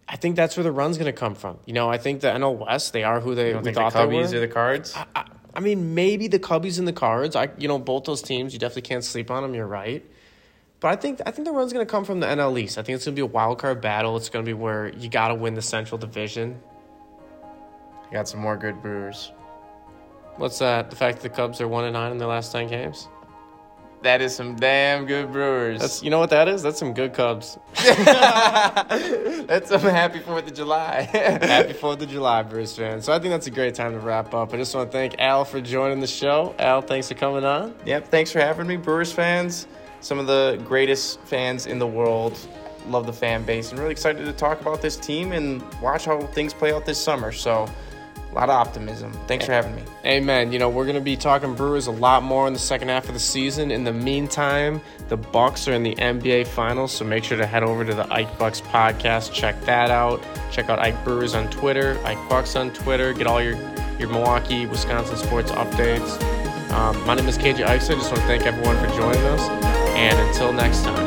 I 0.07 0.17
think 0.17 0.35
that's 0.35 0.57
where 0.57 0.63
the 0.63 0.71
run's 0.71 0.97
going 0.97 1.11
to 1.11 1.17
come 1.17 1.35
from. 1.35 1.59
You 1.65 1.73
know, 1.73 1.89
I 1.89 1.97
think 1.97 2.21
the 2.21 2.27
NL 2.27 2.57
West, 2.57 2.93
they 2.93 3.03
are 3.03 3.19
who 3.19 3.35
they 3.35 3.53
we 3.53 3.61
think 3.61 3.75
the 3.75 3.89
thought 3.89 3.93
they 3.93 4.05
were. 4.05 4.23
or 4.23 4.27
the 4.27 4.47
Cards 4.47 4.95
I, 5.15 5.25
I 5.55 5.59
mean, 5.59 5.93
maybe 5.95 6.27
the 6.27 6.39
Cubbies 6.39 6.79
and 6.79 6.87
the 6.87 6.93
Cards. 6.93 7.35
I, 7.35 7.49
you 7.57 7.67
know, 7.67 7.79
both 7.79 8.05
those 8.05 8.21
teams. 8.21 8.53
You 8.53 8.59
definitely 8.59 8.83
can't 8.83 9.03
sleep 9.03 9.29
on 9.29 9.43
them. 9.43 9.53
You're 9.53 9.67
right, 9.67 10.03
but 10.79 10.89
I 10.89 10.95
think 10.95 11.21
I 11.25 11.31
think 11.31 11.45
the 11.45 11.53
run's 11.53 11.73
going 11.73 11.85
to 11.85 11.89
come 11.89 12.05
from 12.05 12.19
the 12.19 12.27
NL 12.27 12.59
East. 12.59 12.77
I 12.77 12.83
think 12.83 12.95
it's 12.95 13.05
going 13.05 13.15
to 13.15 13.19
be 13.19 13.23
a 13.23 13.31
wild 13.31 13.59
card 13.59 13.81
battle. 13.81 14.17
It's 14.17 14.29
going 14.29 14.43
to 14.43 14.49
be 14.49 14.53
where 14.53 14.89
you 14.89 15.09
got 15.09 15.29
to 15.29 15.35
win 15.35 15.53
the 15.53 15.61
Central 15.61 15.97
Division. 15.97 16.59
you 18.05 18.11
got 18.11 18.27
some 18.27 18.39
more 18.39 18.57
good 18.57 18.81
Brewers 18.81 19.31
What's 20.37 20.57
that? 20.59 20.89
The 20.89 20.95
fact 20.95 21.21
that 21.21 21.29
the 21.29 21.35
Cubs 21.35 21.61
are 21.61 21.67
one 21.67 21.83
and 21.83 21.93
nine 21.93 22.11
in 22.11 22.17
their 22.17 22.27
last 22.27 22.51
ten 22.51 22.67
games. 22.67 23.07
That 24.03 24.21
is 24.21 24.35
some 24.35 24.55
damn 24.55 25.05
good 25.05 25.31
Brewers 25.31 25.81
That's 25.81 26.03
you 26.03 26.09
know 26.09 26.19
what 26.19 26.29
that 26.29 26.47
is. 26.47 26.61
That's 26.61 26.77
some 26.77 26.93
good 26.93 27.13
Cubs. 27.13 27.57
that's 27.75 29.69
some 29.69 29.81
happy 29.81 30.19
4th 30.19 30.47
of 30.47 30.53
July 30.53 31.01
Happy 31.01 31.73
Fourth 31.73 32.01
of 32.01 32.09
July, 32.09 32.43
Brewers 32.49 32.75
fans. 32.75 33.05
So 33.05 33.13
I 33.13 33.19
think 33.19 33.31
that's 33.31 33.47
a 33.47 33.51
great 33.51 33.75
time 33.75 33.93
to 33.93 33.99
wrap 33.99 34.33
up. 34.33 34.53
I 34.53 34.57
just 34.57 34.75
want 34.75 34.91
to 34.91 34.97
thank 34.97 35.19
Al 35.19 35.45
for 35.45 35.61
joining 35.61 35.99
the 35.99 36.07
show. 36.07 36.53
Al, 36.59 36.81
thanks 36.81 37.07
for 37.07 37.15
coming 37.15 37.43
on. 37.43 37.73
Yep, 37.85 38.09
thanks 38.09 38.31
for 38.31 38.39
having 38.39 38.67
me, 38.67 38.77
Brewers 38.77 39.11
fans. 39.11 39.67
Some 40.01 40.19
of 40.19 40.27
the 40.27 40.61
greatest 40.65 41.19
fans 41.21 41.65
in 41.65 41.79
the 41.79 41.87
world. 41.87 42.37
Love 42.87 43.05
the 43.05 43.13
fan 43.13 43.43
base 43.43 43.69
and 43.69 43.79
really 43.79 43.93
excited 43.93 44.25
to 44.25 44.33
talk 44.33 44.59
about 44.59 44.81
this 44.81 44.97
team 44.97 45.31
and 45.31 45.63
watch 45.81 46.03
how 46.03 46.19
things 46.27 46.53
play 46.53 46.73
out 46.73 46.85
this 46.85 46.99
summer. 46.99 47.31
So, 47.31 47.69
a 48.33 48.39
lot 48.39 48.49
of 48.49 48.55
optimism. 48.55 49.13
Thanks 49.27 49.45
for 49.45 49.51
having 49.51 49.75
me. 49.75 49.83
Amen. 50.05 50.51
You 50.51 50.59
know, 50.59 50.67
we're 50.67 50.85
going 50.85 50.95
to 50.95 51.01
be 51.01 51.15
talking 51.15 51.53
Brewers 51.53 51.87
a 51.87 51.91
lot 51.91 52.23
more 52.23 52.47
in 52.47 52.53
the 52.53 52.59
second 52.59 52.89
half 52.89 53.07
of 53.07 53.13
the 53.13 53.19
season. 53.19 53.69
In 53.69 53.83
the 53.83 53.93
meantime, 53.93 54.81
the 55.07 55.17
Bucks 55.17 55.67
are 55.67 55.73
in 55.73 55.83
the 55.83 55.95
NBA 55.95 56.47
Finals, 56.47 56.91
so 56.91 57.05
make 57.05 57.23
sure 57.23 57.37
to 57.37 57.45
head 57.45 57.63
over 57.63 57.85
to 57.85 57.93
the 57.93 58.11
Ike 58.11 58.37
Bucks 58.39 58.59
podcast. 58.59 59.33
Check 59.33 59.61
that 59.65 59.91
out. 59.91 60.21
Check 60.51 60.69
out 60.69 60.79
Ike 60.79 61.03
Brewers 61.03 61.35
on 61.35 61.49
Twitter, 61.51 61.99
Ike 62.03 62.29
Bucks 62.29 62.55
on 62.55 62.71
Twitter. 62.73 63.13
Get 63.13 63.27
all 63.27 63.41
your, 63.41 63.55
your 63.99 64.09
Milwaukee, 64.09 64.65
Wisconsin 64.65 65.17
sports 65.17 65.51
updates. 65.51 66.21
Um, 66.71 67.05
my 67.05 67.13
name 67.13 67.27
is 67.27 67.37
KJ 67.37 67.65
Ike. 67.65 67.69
I 67.69 67.77
just 67.77 67.91
want 67.91 68.15
to 68.15 68.27
thank 68.27 68.43
everyone 68.43 68.77
for 68.77 68.87
joining 68.97 69.23
us. 69.25 69.41
And 69.95 70.19
until 70.27 70.51
next 70.51 70.81
time, 70.81 71.02